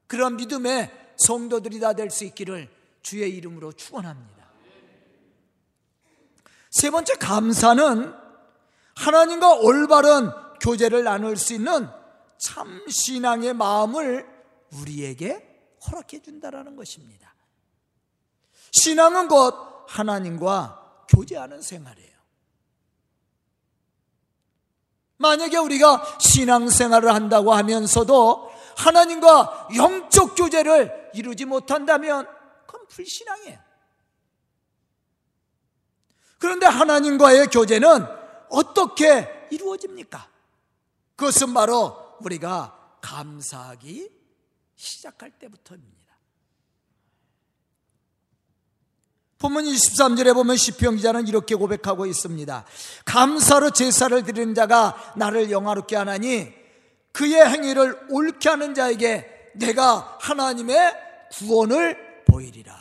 그런 0.07 0.37
믿음의 0.37 0.91
성도들이 1.17 1.81
다 1.81 1.93
될 1.95 2.11
수 2.11 2.25
있기를 2.25 2.69
주의 3.03 3.31
이름으로 3.37 3.73
축원합니다. 3.73 4.43
세 6.71 6.91
번째 6.91 7.15
감사는 7.15 8.15
하나님과 8.97 9.55
올바른 9.55 10.31
교제를 10.61 11.05
나눌 11.05 11.37
수 11.37 11.55
있는 11.55 11.89
참 12.39 12.83
신앙의 12.89 13.55
마음을 13.55 14.27
우리에게 14.73 15.77
허락해 15.87 16.23
준다라는 16.23 16.77
것입니다. 16.77 17.35
신앙은 18.73 19.29
곧 19.29 19.55
하나님과 19.89 21.05
교제하는 21.09 21.61
생활이에요. 21.61 22.13
만약에 25.19 25.57
우리가 25.59 26.19
신앙생활을 26.19 27.15
한다고 27.15 27.53
하면서도 27.55 28.51
하나님과 28.77 29.69
영적 29.77 30.35
교제를 30.35 31.11
이루지 31.15 31.45
못한다면 31.45 32.27
그건 32.67 32.87
불신앙이에요. 32.89 33.59
그런데 36.39 36.67
하나님과의 36.67 37.47
교제는 37.49 38.05
어떻게 38.49 39.49
이루어집니까? 39.53 40.29
그것은 41.15 41.55
바로 41.55 42.17
우리가 42.21 42.97
감사하기 43.01 44.22
시작할 44.77 45.31
때부터입니다. 45.33 46.03
본문 49.43 49.65
23절에 49.65 50.35
보면 50.35 50.57
시편 50.57 50.97
기자는 50.97 51.27
이렇게 51.27 51.57
고백하고 51.57 52.07
있습니다. 52.07 52.65
감사로 53.05 53.71
제사를 53.71 54.23
드리는 54.23 54.55
자가 54.55 55.15
나를 55.17 55.51
영화롭게 55.51 55.97
하나니 55.97 56.53
그의 57.11 57.45
행위를 57.45 58.07
옳게 58.09 58.49
하는 58.49 58.73
자에게 58.73 59.51
내가 59.55 60.17
하나님의 60.21 60.95
구원을 61.33 62.25
보이리라. 62.25 62.73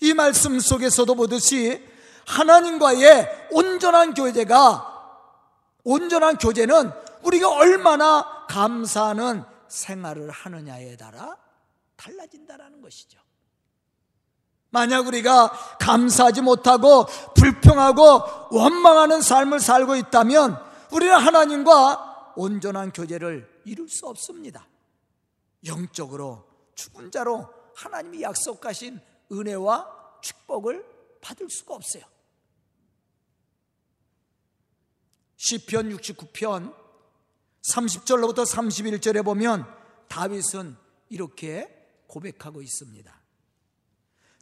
이 0.00 0.12
말씀 0.12 0.60
속에서도 0.60 1.14
보듯이 1.14 1.82
하나님과의 2.26 3.48
온전한 3.50 4.12
교제가 4.12 4.92
온전한 5.84 6.36
교제는 6.36 6.92
우리가 7.22 7.48
얼마나 7.48 8.35
감사하는 8.48 9.44
생활을 9.68 10.30
하느냐에 10.30 10.96
따라 10.96 11.36
달라진다라는 11.96 12.80
것이죠. 12.80 13.18
만약 14.70 15.06
우리가 15.06 15.48
감사하지 15.80 16.42
못하고 16.42 17.06
불평하고 17.34 18.54
원망하는 18.56 19.22
삶을 19.22 19.60
살고 19.60 19.96
있다면 19.96 20.60
우리는 20.92 21.14
하나님과 21.14 22.34
온전한 22.36 22.92
교제를 22.92 23.62
이룰 23.64 23.88
수 23.88 24.06
없습니다. 24.06 24.66
영적으로 25.64 26.46
죽은 26.74 27.10
자로 27.10 27.48
하나님이 27.74 28.22
약속하신 28.22 29.00
은혜와 29.32 30.18
축복을 30.20 30.84
받을 31.20 31.48
수가 31.48 31.74
없어요. 31.74 32.04
시편 35.36 35.96
69편 35.96 36.85
30절로부터 37.72 38.46
31절에 38.46 39.24
보면 39.24 39.66
다윗은 40.08 40.76
이렇게 41.08 41.68
고백하고 42.06 42.62
있습니다. 42.62 43.12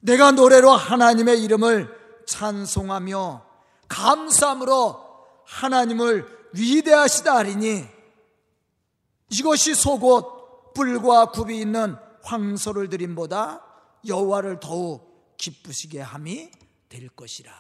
내가 0.03 0.33
노래로 0.33 0.71
하나님의 0.71 1.43
이름을 1.45 2.25
찬송하며 2.27 3.47
감사함으로 3.89 5.03
하나님을 5.47 6.51
위대하시다 6.53 7.35
하리니 7.35 7.87
이것이 9.31 9.75
속옷 9.75 10.75
뿔과 10.75 11.31
굽이 11.31 11.59
있는 11.59 11.97
황소를 12.23 12.89
드림보다 12.89 13.65
여호와를 14.07 14.61
더욱 14.61 15.37
기쁘시게 15.37 16.01
함이 16.01 16.51
될 16.89 17.09
것이라. 17.09 17.53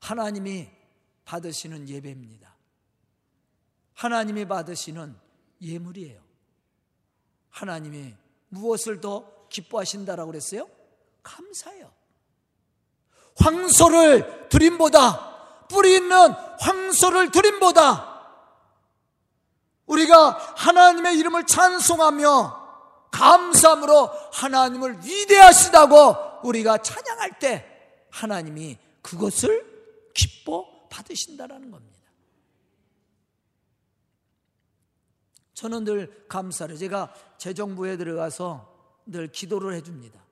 하나님이 0.00 0.68
받으시는 1.24 1.88
예배입니다. 1.88 2.55
하나님이 3.96 4.44
받으시는 4.46 5.16
예물이에요. 5.60 6.20
하나님이 7.50 8.14
무엇을 8.50 9.00
더 9.00 9.48
기뻐하신다라고 9.48 10.30
그랬어요? 10.30 10.68
감사해요. 11.22 11.90
황소를 13.36 14.48
드림보다 14.50 15.66
뿌리 15.68 15.96
있는 15.96 16.30
황소를 16.60 17.30
드림보다 17.30 18.14
우리가 19.86 20.54
하나님의 20.56 21.18
이름을 21.18 21.46
찬송하며 21.46 22.66
감사함으로 23.10 24.10
하나님을 24.32 25.04
위대하시다고 25.04 26.40
우리가 26.44 26.78
찬양할 26.78 27.38
때 27.38 27.66
하나님이 28.10 28.78
그것을 29.00 30.10
기뻐 30.12 30.66
받으신다라는 30.90 31.70
겁니다. 31.70 31.95
저는 35.56 35.84
늘 35.84 36.26
감사를 36.28 36.76
제가 36.76 37.14
재정부에 37.38 37.96
들어가서 37.96 39.00
늘 39.06 39.32
기도를 39.32 39.72
해줍니다. 39.76 40.22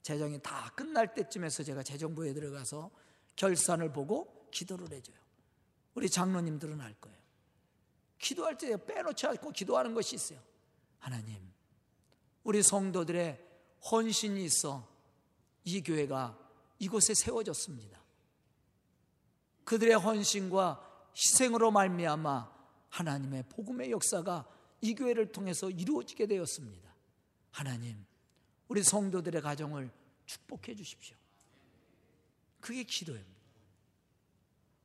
재정이 0.00 0.40
다 0.40 0.72
끝날 0.74 1.12
때쯤에서 1.12 1.62
제가 1.62 1.82
재정부에 1.82 2.32
들어가서 2.32 2.90
결산을 3.36 3.92
보고 3.92 4.48
기도를 4.50 4.90
해줘요. 4.90 5.16
우리 5.94 6.08
장로님들은 6.08 6.80
알 6.80 6.94
거예요. 6.94 7.18
기도할 8.18 8.56
때 8.56 8.74
빼놓지 8.82 9.26
않고 9.26 9.50
기도하는 9.50 9.92
것이 9.92 10.14
있어요. 10.16 10.40
하나님, 10.98 11.38
우리 12.42 12.62
성도들의 12.62 13.38
헌신이 13.90 14.42
있어 14.44 14.88
이 15.64 15.82
교회가 15.82 16.38
이곳에 16.78 17.12
세워졌습니다. 17.12 18.00
그들의 19.64 19.94
헌신과 19.94 21.10
희생으로 21.14 21.70
말미암아 21.70 22.61
하나님의 22.92 23.44
복음의 23.48 23.90
역사가 23.90 24.46
이 24.82 24.94
교회를 24.94 25.32
통해서 25.32 25.70
이루어지게 25.70 26.26
되었습니다. 26.26 26.94
하나님, 27.50 28.04
우리 28.68 28.82
성도들의 28.82 29.40
가정을 29.40 29.90
축복해 30.26 30.74
주십시오. 30.74 31.16
그게 32.60 32.84
기도입니다. 32.84 33.40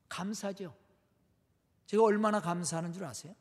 감사죠. 0.08 0.74
제가 1.86 2.04
얼마나 2.04 2.40
감사하는 2.40 2.94
줄 2.94 3.04
아세요? 3.04 3.36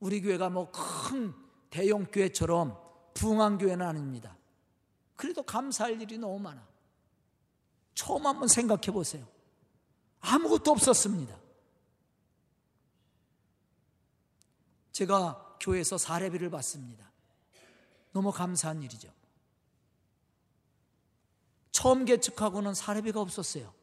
우리 0.00 0.20
교회가 0.22 0.48
뭐 0.48 0.70
큰 0.72 1.34
대형 1.70 2.06
교회처럼 2.06 2.78
부흥한 3.12 3.58
교회는 3.58 3.84
아닙니다. 3.84 4.38
그래도 5.16 5.42
감사할 5.42 6.00
일이 6.00 6.16
너무 6.16 6.38
많아. 6.38 6.66
처음 7.98 8.24
한번 8.28 8.46
생각해 8.46 8.92
보세요. 8.92 9.26
아무것도 10.20 10.70
없었습니다. 10.70 11.36
제가 14.92 15.56
교회에서 15.60 15.98
사례비를 15.98 16.48
받습니다. 16.48 17.10
너무 18.12 18.30
감사한 18.30 18.82
일이죠. 18.84 19.12
처음 21.72 22.04
개척하고는 22.04 22.72
사례비가 22.72 23.20
없었어요. 23.20 23.74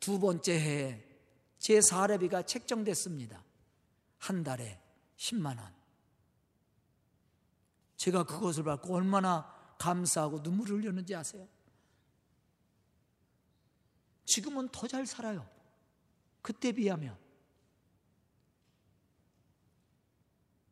두 0.00 0.18
번째 0.18 0.58
해에 0.58 1.08
제 1.60 1.80
사례비가 1.80 2.42
책정됐습니다. 2.42 3.44
한 4.18 4.42
달에 4.42 4.80
10만 5.18 5.56
원. 5.56 5.72
제가 7.96 8.24
그것을 8.24 8.64
받고 8.64 8.92
얼마나 8.92 9.76
감사하고 9.78 10.40
눈물을 10.40 10.78
흘렸는지 10.78 11.14
아세요? 11.14 11.46
지금은 14.24 14.68
더 14.70 14.86
잘 14.86 15.06
살아요. 15.06 15.48
그때 16.40 16.72
비하면. 16.72 17.16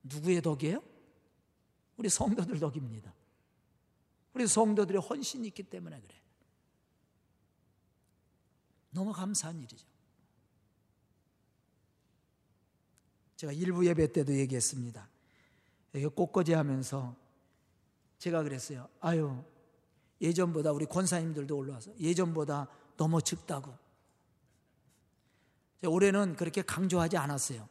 누구의 0.03 0.43
덕이에요? 0.43 0.83
우리 1.97 2.09
성도들 2.09 2.59
덕입니다. 2.59 3.15
우리 4.33 4.47
성도들의 4.47 5.01
헌신이 5.03 5.49
있기 5.49 5.65
때문에 5.65 6.01
그래. 6.01 6.15
너무 8.91 9.13
감사한 9.13 9.59
일이죠. 9.59 9.87
제가 13.37 13.53
일부 13.53 13.87
예배 13.87 14.13
때도 14.13 14.35
얘기했습니다. 14.37 15.09
꽃꽂이 16.15 16.53
하면서 16.53 17.17
제가 18.19 18.43
그랬어요. 18.43 18.89
아유, 19.01 19.43
예전보다 20.21 20.73
우리 20.73 20.87
권사님들도 20.87 21.57
올라와서 21.57 21.99
예전보다 21.99 22.69
너무 23.01 23.23
적다고. 23.23 23.75
올해는 25.87 26.37
그렇게 26.37 26.61
강조하지 26.61 27.17
않았어요. 27.17 27.67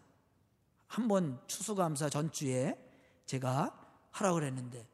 한 0.87 1.07
번 1.07 1.39
추수감사 1.45 2.09
전주에 2.09 2.75
제가 3.27 4.09
하라고 4.09 4.39
그랬는데 4.39 4.87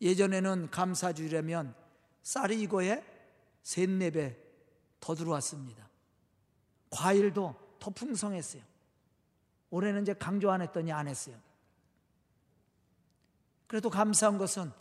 예전에는 0.00 0.70
감사주려면 0.70 1.74
쌀이 2.22 2.62
이거에 2.62 3.04
셋네 3.62 4.10
배 4.10 4.48
더 5.00 5.14
들어왔습니다. 5.14 5.88
과일도 6.90 7.54
더 7.78 7.90
풍성했어요. 7.90 8.62
올해는 9.70 10.02
이제 10.02 10.14
강조 10.14 10.50
안 10.50 10.62
했더니 10.62 10.92
안 10.92 11.06
했어요. 11.06 11.38
그래도 13.66 13.90
감사한 13.90 14.38
것은 14.38 14.72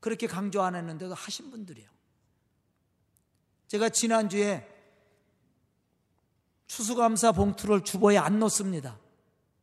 그렇게 0.00 0.26
강조 0.26 0.62
안 0.62 0.74
했는데도 0.74 1.14
하신 1.14 1.50
분들이에요. 1.50 1.93
제가 3.68 3.88
지난주에 3.88 4.68
추수감사 6.66 7.32
봉투를 7.32 7.82
주보에 7.82 8.18
안 8.18 8.38
넣습니다. 8.40 8.98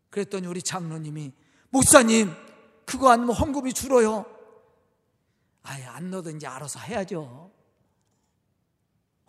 그랬더니 0.10 0.48
우리 0.48 0.62
장로님이 0.62 1.32
목사님 1.70 2.34
그거 2.86 3.10
안 3.10 3.22
넣으면 3.22 3.36
헌금이 3.36 3.74
줄어요. 3.74 4.26
아예 5.64 5.86
안 5.86 6.10
넣어도 6.10 6.32
이 6.32 6.46
알아서 6.46 6.80
해야죠. 6.80 7.52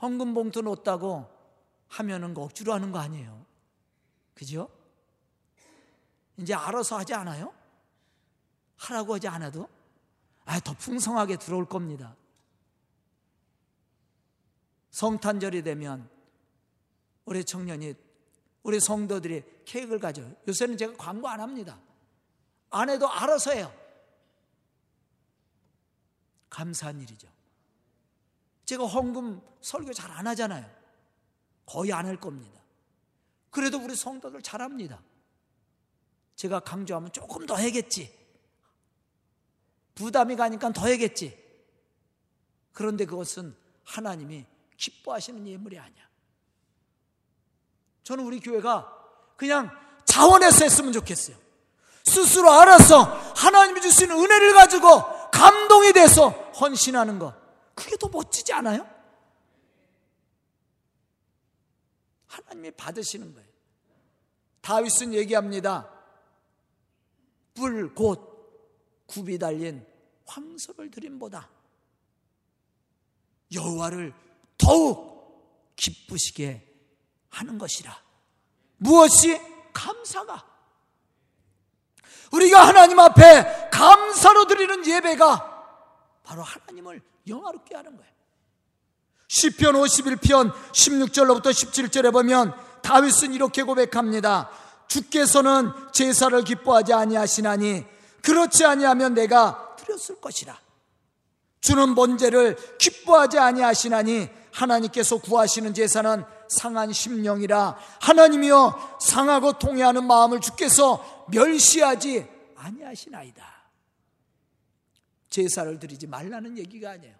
헌금 0.00 0.34
봉투 0.34 0.62
넣었다고 0.62 1.28
하면은 1.88 2.34
그 2.34 2.42
억지로 2.42 2.72
하는 2.72 2.90
거 2.90 2.98
아니에요. 2.98 3.44
그죠? 4.34 4.68
이제 6.36 6.54
알아서 6.54 6.98
하지 6.98 7.14
않아요? 7.14 7.52
하라고 8.76 9.14
하지 9.14 9.28
않아도 9.28 9.68
아, 10.44 10.58
더 10.58 10.72
풍성하게 10.72 11.36
들어올 11.36 11.66
겁니다. 11.66 12.16
성탄절이 14.92 15.62
되면 15.62 16.08
우리 17.24 17.44
청년이 17.44 17.94
우리 18.62 18.78
성도들이 18.78 19.42
케이크를 19.64 19.98
가져요. 19.98 20.32
요새는 20.46 20.76
제가 20.76 20.94
광고 20.96 21.28
안 21.28 21.40
합니다. 21.40 21.80
안 22.70 22.88
해도 22.88 23.08
알아서 23.08 23.52
해요. 23.52 23.74
감사한 26.48 27.00
일이죠. 27.00 27.28
제가 28.64 28.86
헌금 28.86 29.40
설교 29.60 29.92
잘 29.92 30.10
안 30.10 30.26
하잖아요. 30.28 30.70
거의 31.66 31.92
안 31.92 32.06
할 32.06 32.16
겁니다. 32.16 32.60
그래도 33.50 33.78
우리 33.78 33.96
성도들 33.96 34.42
잘합니다. 34.42 35.02
제가 36.36 36.60
강조하면 36.60 37.12
조금 37.12 37.46
더 37.46 37.56
해겠지. 37.56 38.18
부담이 39.94 40.36
가니까 40.36 40.72
더 40.72 40.86
해겠지. 40.86 41.38
그런데 42.72 43.04
그것은 43.04 43.54
하나님이 43.84 44.46
기뻐하시는 44.76 45.46
예물이 45.46 45.78
아니야. 45.78 46.08
저는 48.02 48.24
우리 48.24 48.40
교회가 48.40 48.92
그냥 49.36 49.70
자원해서 50.04 50.64
했으면 50.64 50.92
좋겠어요. 50.92 51.36
스스로 52.04 52.50
알아서 52.50 53.02
하나님이 53.36 53.80
주시는 53.80 54.16
은혜를 54.16 54.54
가지고 54.54 55.30
감동이 55.30 55.92
돼서 55.92 56.28
헌신하는 56.28 57.18
것. 57.18 57.34
그게 57.74 57.96
더 57.96 58.08
멋지지 58.08 58.52
않아요? 58.52 58.86
하나님이 62.26 62.72
받으시는 62.72 63.32
거예요. 63.34 63.48
다윗은 64.60 65.14
얘기합니다. 65.14 65.88
불곧 67.54 69.06
굽이 69.06 69.38
달린 69.38 69.86
황소를 70.26 70.90
드림보다 70.90 71.50
여호와를 73.52 74.14
더욱 74.62 75.74
기쁘시게 75.76 76.68
하는 77.30 77.58
것이라. 77.58 77.96
무엇이 78.78 79.40
감사가 79.72 80.44
우리가 82.32 82.66
하나님 82.66 82.98
앞에 82.98 83.70
감사로 83.70 84.46
드리는 84.46 84.86
예배가 84.86 85.52
바로 86.24 86.42
하나님을 86.42 87.02
영화롭게 87.28 87.76
하는 87.76 87.96
거예요. 87.96 88.12
시편 89.28 89.74
51편 89.74 90.52
16절로부터 90.72 91.46
17절에 91.46 92.12
보면 92.12 92.54
다윗은 92.82 93.32
이렇게 93.32 93.62
고백합니다. 93.62 94.50
주께서는 94.88 95.72
제사를 95.92 96.42
기뻐하지 96.42 96.92
아니하시나니 96.92 97.84
그렇지 98.22 98.64
아니하면 98.64 99.14
내가 99.14 99.76
드렸을 99.76 100.20
것이라. 100.20 100.58
주는 101.60 101.94
번제를 101.94 102.56
기뻐하지 102.78 103.38
아니하시나니 103.38 104.41
하나님께서 104.52 105.18
구하시는 105.18 105.74
제사는 105.74 106.24
상한 106.48 106.92
심령이라 106.92 107.78
하나님이여 108.00 108.98
상하고 109.00 109.58
통해하는 109.58 110.06
마음을 110.06 110.40
주께서 110.40 111.26
멸시하지 111.30 112.26
아니하시나이다. 112.56 113.52
제사를 115.30 115.78
드리지 115.78 116.06
말라는 116.06 116.58
얘기가 116.58 116.90
아니에요. 116.90 117.14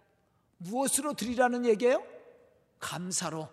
무엇으로 0.59 1.15
드리라는 1.15 1.65
얘기예요? 1.67 2.03
감사로. 2.79 3.49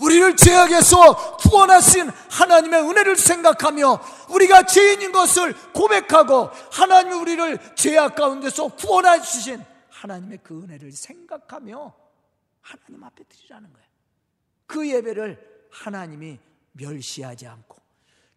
우리를 0.00 0.36
죄악에서 0.36 1.36
구원하신 1.36 2.08
하나님의 2.30 2.82
은혜를 2.82 3.16
생각하며 3.16 4.00
우리가 4.30 4.66
죄인인 4.66 5.12
것을 5.12 5.54
고백하고 5.72 6.50
하나님이 6.70 7.14
우리를 7.16 7.74
죄악 7.74 8.16
가운데서 8.16 8.68
구원하신 8.68 9.64
하나님의 9.90 10.40
그 10.42 10.62
은혜를 10.62 10.92
생각하며 10.92 12.01
하나님 12.62 13.04
앞에 13.04 13.24
드리라는 13.24 13.72
거예요. 13.72 13.88
그 14.66 14.88
예배를 14.88 15.68
하나님이 15.70 16.38
멸시하지 16.72 17.46
않고 17.46 17.76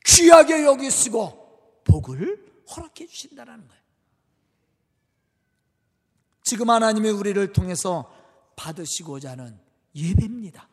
귀하게 0.05 0.65
여기 0.65 0.91
쓰고 0.91 1.81
복을 1.85 2.65
허락해 2.75 3.07
주신다는 3.07 3.67
거예요. 3.67 3.83
지금 6.43 6.69
하나님이 6.69 7.09
우리를 7.09 7.53
통해서 7.53 8.11
받으시고자 8.55 9.31
하는 9.31 9.59
예배입니다. 9.95 10.67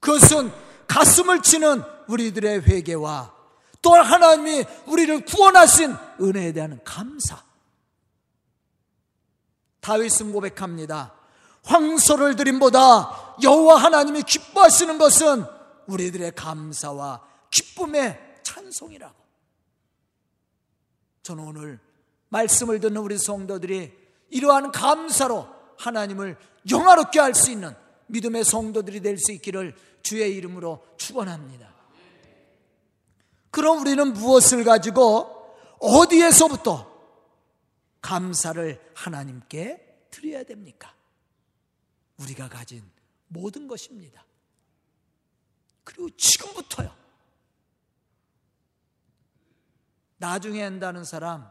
그것은 0.00 0.50
가슴을 0.86 1.42
치는 1.42 1.82
우리들의 2.08 2.62
회개와 2.62 3.34
또한 3.80 4.04
하나님이 4.04 4.64
우리를 4.86 5.24
구원하신 5.24 5.94
은혜에 6.20 6.52
대한 6.52 6.80
감사. 6.84 7.42
다윗은 9.80 10.32
고백합니다. 10.32 11.17
황소를 11.64 12.36
드림보다 12.36 13.36
여호와 13.42 13.76
하나님이 13.76 14.22
기뻐하시는 14.22 14.98
것은 14.98 15.44
우리들의 15.86 16.32
감사와 16.34 17.22
기쁨의 17.50 18.18
찬송이라고. 18.42 19.14
저는 21.22 21.44
오늘 21.44 21.80
말씀을 22.28 22.80
듣는 22.80 23.00
우리 23.00 23.18
성도들이 23.18 23.92
이러한 24.30 24.72
감사로 24.72 25.46
하나님을 25.78 26.36
영화롭게 26.70 27.20
할 27.20 27.34
수 27.34 27.50
있는 27.50 27.74
믿음의 28.08 28.44
성도들이 28.44 29.00
될 29.00 29.18
수 29.18 29.32
있기를 29.32 29.74
주의 30.02 30.34
이름으로 30.36 30.84
축원합니다. 30.96 31.68
그럼 33.50 33.80
우리는 33.80 34.12
무엇을 34.12 34.64
가지고 34.64 35.56
어디에서부터 35.80 36.88
감사를 38.00 38.80
하나님께 38.94 40.06
드려야 40.10 40.44
됩니까? 40.44 40.94
우리가 42.18 42.48
가진 42.48 42.88
모든 43.28 43.66
것입니다. 43.66 44.24
그리고 45.84 46.10
지금부터요. 46.16 46.94
나중에 50.18 50.62
한다는 50.62 51.04
사람 51.04 51.50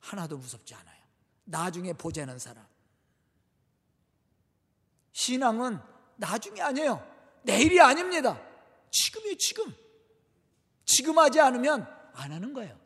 하나도 0.00 0.36
무섭지 0.36 0.74
않아요. 0.74 1.02
나중에 1.44 1.92
보자는 1.92 2.38
사람. 2.38 2.66
신앙은 5.12 5.80
나중이 6.16 6.60
아니에요. 6.60 7.14
내일이 7.42 7.80
아닙니다. 7.80 8.40
지금이 8.90 9.38
지금. 9.38 9.74
지금 10.84 11.18
하지 11.18 11.40
않으면 11.40 11.82
안 12.14 12.32
하는 12.32 12.52
거예요. 12.52 12.83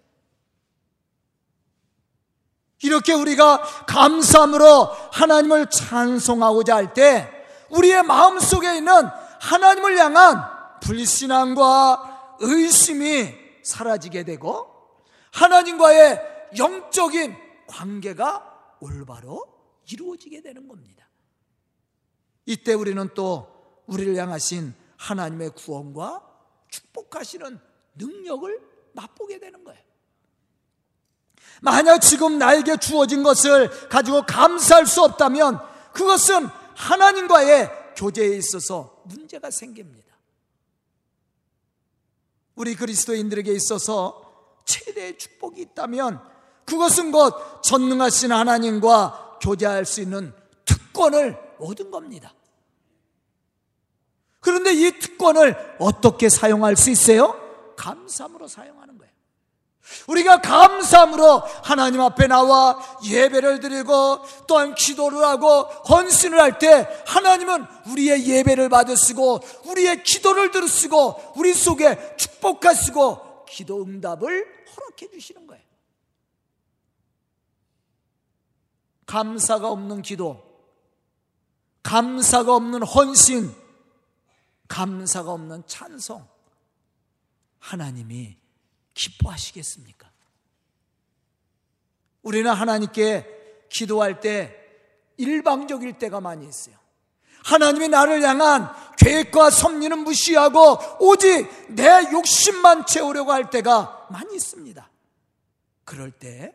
이렇게 2.82 3.12
우리가 3.12 3.60
감사함으로 3.86 4.84
하나님을 5.12 5.70
찬송하고자 5.70 6.76
할 6.76 6.94
때 6.94 7.28
우리의 7.70 8.02
마음 8.02 8.38
속에 8.38 8.76
있는 8.76 8.92
하나님을 9.40 9.98
향한 9.98 10.42
불신앙과 10.80 12.36
의심이 12.40 13.34
사라지게 13.62 14.24
되고 14.24 14.72
하나님과의 15.32 16.20
영적인 16.56 17.36
관계가 17.66 18.76
올바로 18.80 19.44
이루어지게 19.90 20.40
되는 20.40 20.66
겁니다. 20.66 21.08
이때 22.46 22.72
우리는 22.72 23.08
또 23.14 23.82
우리를 23.86 24.16
향하신 24.16 24.74
하나님의 24.96 25.50
구원과 25.50 26.22
축복하시는 26.68 27.60
능력을 27.96 28.60
맛보게 28.94 29.38
되는 29.38 29.62
거예요. 29.64 29.82
만약 31.60 31.98
지금 31.98 32.38
나에게 32.38 32.76
주어진 32.76 33.22
것을 33.22 33.88
가지고 33.88 34.22
감사할 34.22 34.86
수 34.86 35.02
없다면 35.02 35.60
그것은 35.92 36.48
하나님과의 36.74 37.70
교제에 37.96 38.36
있어서 38.36 39.02
문제가 39.04 39.50
생깁니다. 39.50 40.08
우리 42.54 42.74
그리스도인들에게 42.74 43.52
있어서 43.52 44.60
최대의 44.64 45.18
축복이 45.18 45.60
있다면 45.62 46.20
그것은 46.64 47.12
곧 47.12 47.62
전능하신 47.62 48.32
하나님과 48.32 49.38
교제할 49.40 49.84
수 49.84 50.00
있는 50.00 50.34
특권을 50.64 51.38
얻은 51.58 51.90
겁니다. 51.90 52.34
그런데 54.40 54.72
이 54.72 54.90
특권을 54.98 55.76
어떻게 55.78 56.28
사용할 56.28 56.76
수 56.76 56.90
있어요? 56.90 57.34
감사함으로 57.76 58.48
사용하는 58.48 58.98
거예요. 58.98 59.12
우리가 60.06 60.40
감사함으로 60.40 61.42
하나님 61.62 62.00
앞에 62.00 62.26
나와 62.26 62.78
예배를 63.04 63.60
드리고 63.60 64.20
또한 64.46 64.74
기도를 64.74 65.24
하고 65.24 65.62
헌신을 65.88 66.40
할 66.40 66.58
때 66.58 66.88
하나님은 67.06 67.66
우리의 67.86 68.26
예배를 68.26 68.68
받으시고 68.68 69.40
우리의 69.66 70.02
기도를 70.02 70.50
들으시고 70.50 71.34
우리 71.36 71.54
속에 71.54 72.16
축복하시고 72.16 73.44
기도 73.46 73.82
응답을 73.82 74.46
허락해 74.76 75.10
주시는 75.10 75.46
거예요. 75.46 75.62
감사가 79.06 79.70
없는 79.70 80.02
기도, 80.02 80.42
감사가 81.82 82.54
없는 82.54 82.82
헌신, 82.82 83.54
감사가 84.68 85.32
없는 85.32 85.66
찬송, 85.66 86.26
하나님이 87.58 88.36
기뻐하시겠습니까? 88.98 90.10
우리는 92.22 92.52
하나님께 92.52 93.66
기도할 93.70 94.20
때 94.20 94.54
일방적일 95.16 95.98
때가 95.98 96.20
많이 96.20 96.46
있어요. 96.46 96.76
하나님이 97.44 97.88
나를 97.88 98.22
향한 98.22 98.68
계획과 98.98 99.50
섭리는 99.50 100.00
무시하고 100.00 100.78
오직 101.00 101.48
내 101.74 101.88
욕심만 102.12 102.84
채우려고 102.86 103.32
할 103.32 103.50
때가 103.50 104.08
많이 104.10 104.34
있습니다. 104.34 104.90
그럴 105.84 106.10
때 106.10 106.54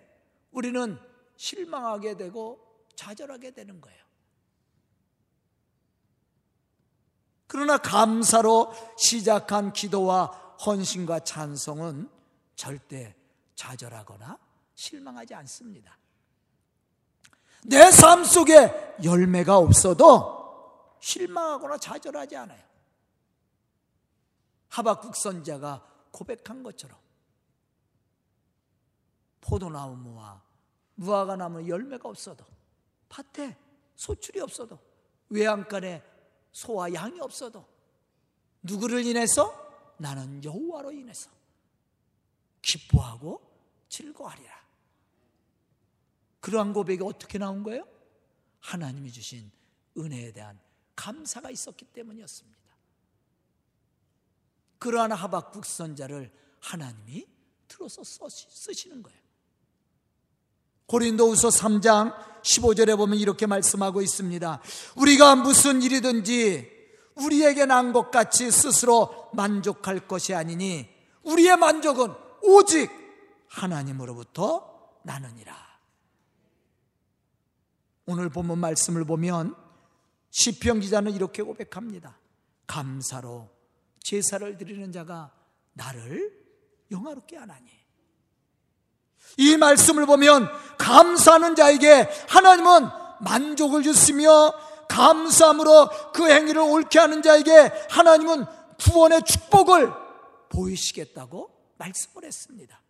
우리는 0.51 0.99
실망하게 1.37 2.17
되고 2.17 2.59
좌절하게 2.95 3.51
되는 3.51 3.79
거예요. 3.79 4.03
그러나 7.47 7.77
감사로 7.77 8.73
시작한 8.97 9.73
기도와 9.73 10.25
헌신과 10.65 11.21
찬송은 11.21 12.12
절대 12.55 13.15
좌절하거나 13.55 14.37
실망하지 14.75 15.33
않습니다. 15.35 15.97
내 17.65 17.77
삶 17.91 18.25
속에 18.25 18.97
열매가 19.03 19.57
없어도 19.57 20.97
실망하거나 20.99 21.77
좌절하지 21.77 22.35
않아요. 22.37 22.63
하박국 24.69 25.15
선자가 25.15 25.85
고백한 26.11 26.63
것처럼 26.63 26.97
포도나무와 29.41 30.41
무화과 30.95 31.35
나무 31.35 31.67
열매가 31.67 32.09
없어도 32.09 32.45
밭에 33.09 33.55
소출이 33.95 34.39
없어도 34.41 34.79
외양간에 35.29 36.03
소와 36.51 36.93
양이 36.93 37.19
없어도 37.19 37.65
누구를 38.63 39.05
인해서 39.05 39.53
나는 39.97 40.43
여호와로 40.43 40.91
인해서 40.91 41.29
기뻐하고 42.63 43.41
즐거워하리라. 43.89 44.51
그러한 46.39 46.73
고백이 46.73 47.03
어떻게 47.03 47.37
나온 47.37 47.61
거예요? 47.61 47.87
하나님이 48.59 49.11
주신 49.11 49.51
은혜에 49.97 50.31
대한 50.31 50.59
감사가 50.95 51.51
있었기 51.51 51.85
때문이었습니다. 51.85 52.59
그러한 54.79 55.11
하박국 55.11 55.65
선자를 55.65 56.31
하나님이 56.59 57.27
들어서 57.67 58.03
쓰시는 58.03 59.03
거예요. 59.03 59.19
고린도후서 60.87 61.49
3장 61.49 62.41
15절에 62.41 62.97
보면 62.97 63.17
이렇게 63.17 63.45
말씀하고 63.45 64.01
있습니다. 64.01 64.61
우리가 64.97 65.35
무슨 65.35 65.81
일이든지 65.81 66.71
우리에게 67.15 67.65
난 67.65 67.93
것 67.93 68.11
같이 68.11 68.51
스스로 68.51 69.29
만족할 69.33 70.07
것이 70.07 70.33
아니니 70.33 70.89
우리의 71.23 71.57
만족은 71.57 72.22
오직 72.43 72.91
하나님으로부터 73.47 74.99
나느니라. 75.03 75.55
오늘 78.05 78.29
본문 78.29 78.59
말씀을 78.59 79.05
보면 79.05 79.55
시편 80.29 80.81
기자는 80.81 81.13
이렇게 81.13 81.41
고백합니다. 81.41 82.17
감사로 82.67 83.49
제사를 84.01 84.57
드리는 84.57 84.91
자가 84.91 85.31
나를 85.73 86.31
영화롭게 86.91 87.37
하나니. 87.37 87.69
이 89.37 89.57
말씀을 89.57 90.05
보면 90.05 90.49
감사하는 90.77 91.55
자에게 91.55 92.09
하나님은 92.29 92.89
만족을 93.21 93.83
주시며 93.83 94.53
감사함으로 94.89 96.11
그 96.13 96.29
행위를 96.29 96.61
옳게 96.61 96.99
하는 96.99 97.21
자에게 97.21 97.71
하나님은 97.89 98.45
구원의 98.79 99.23
축복을 99.23 99.91
보이시겠다고 100.49 101.52
말씀을 101.77 102.25
했습니다. 102.25 102.81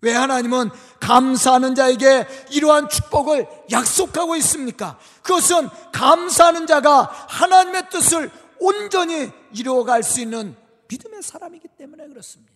왜 0.00 0.12
하나님은 0.12 0.70
감사하는 1.00 1.74
자에게 1.74 2.26
이러한 2.52 2.88
축복을 2.88 3.46
약속하고 3.70 4.36
있습니까? 4.36 4.98
그것은 5.22 5.68
감사하는 5.92 6.66
자가 6.66 7.02
하나님의 7.02 7.90
뜻을 7.90 8.30
온전히 8.60 9.30
이루어갈 9.52 10.02
수 10.02 10.20
있는 10.20 10.56
믿음의 10.88 11.22
사람이기 11.22 11.68
때문에 11.76 12.06
그렇습니다. 12.06 12.54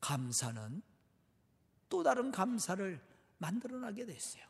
감사는 0.00 0.82
또 1.88 2.02
다른 2.02 2.32
감사를 2.32 3.00
만들어나게 3.38 4.06
됐어요. 4.06 4.42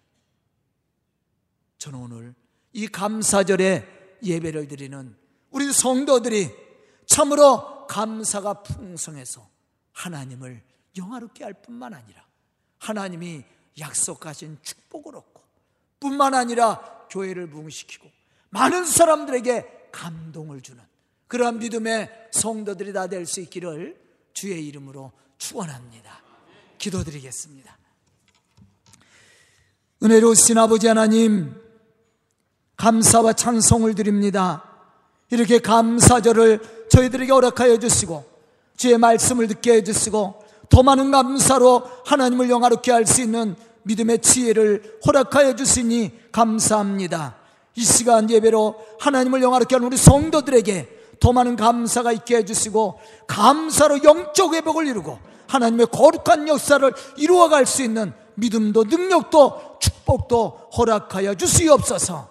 저는 1.79 1.99
오늘 1.99 2.35
이 2.73 2.87
감사절에 2.87 4.19
예배를 4.23 4.69
드리는 4.69 5.17
우리 5.51 5.73
성도들이 5.73 6.51
참으로 7.07 7.74
감사가 7.87 8.63
풍성해서 8.63 9.49
하나님을 9.93 10.63
영화롭게 10.97 11.45
할 11.45 11.55
뿐만 11.55 11.95
아니라 11.95 12.25
하나님이 12.79 13.45
약속하신 13.79 14.59
축복을 14.63 15.17
얻고 15.17 15.43
뿐만 16.01 16.35
아니라 16.35 17.07
교회를 17.11 17.49
부흥시키고 17.49 18.11
많은 18.51 18.85
사람들에게 18.85 19.89
감동을 19.93 20.61
주는 20.61 20.83
그러한 21.29 21.59
믿음의 21.59 22.29
성도들이 22.33 22.93
다 22.93 23.07
될 23.09 23.27
수 23.27 23.41
있기를 23.41 24.01
주의 24.33 24.67
이름으로 24.67 25.13
축원합니다. 25.39 26.23
기도드리겠습니다. 26.79 27.79
은혜로우신 30.03 30.59
아버지 30.59 30.87
하나님 30.87 31.55
감사와 32.77 33.33
찬송을 33.33 33.95
드립니다. 33.95 34.74
이렇게 35.35 35.59
감사절을 35.59 36.61
저희들에게 36.89 37.33
허락하여 37.33 37.79
주시고 37.79 38.25
주의 38.77 38.97
말씀을 38.97 39.49
듣게 39.49 39.75
해 39.75 39.85
주시고 39.85 40.43
더 40.69 40.83
많은 40.83 41.11
감사로 41.11 41.83
하나님을 42.07 42.49
영화롭게 42.51 42.93
할 42.93 43.05
수 43.05 43.21
있는 43.21 43.57
믿음의 43.83 44.21
지혜를 44.21 45.01
허락하여 45.07 45.57
주시니 45.57 46.31
감사합니다. 46.33 47.37
이 47.75 47.85
시간 47.85 48.31
예배로 48.31 48.77
하나님을 49.01 49.43
영화롭게 49.43 49.75
하는 49.75 49.89
우리 49.89 49.97
성도들에게 49.97 50.89
더 51.21 51.33
많은 51.33 51.57
감사가 51.57 52.13
있게 52.13 52.37
해주시고 52.39 53.01
감사로 53.27 54.03
영적 54.05 54.55
회복을 54.55 54.87
이루고 54.87 55.19
하나님의 55.49 55.89
거룩한 55.93 56.49
역사를 56.49 56.93
이루어갈 57.17 57.67
수 57.67 57.83
있는 57.83 58.13
믿음도 58.37 58.85
능력도 58.85 59.79
축복도 59.81 60.71
허락하여 60.77 61.35
주시옵소서 61.35 62.29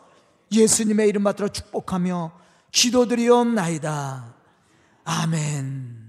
예수님의 0.52 1.10
이름 1.10 1.24
받들어 1.24 1.48
축복하며 1.48 2.43
기도드리옵나이다. 2.74 4.36
아멘. 5.06 6.03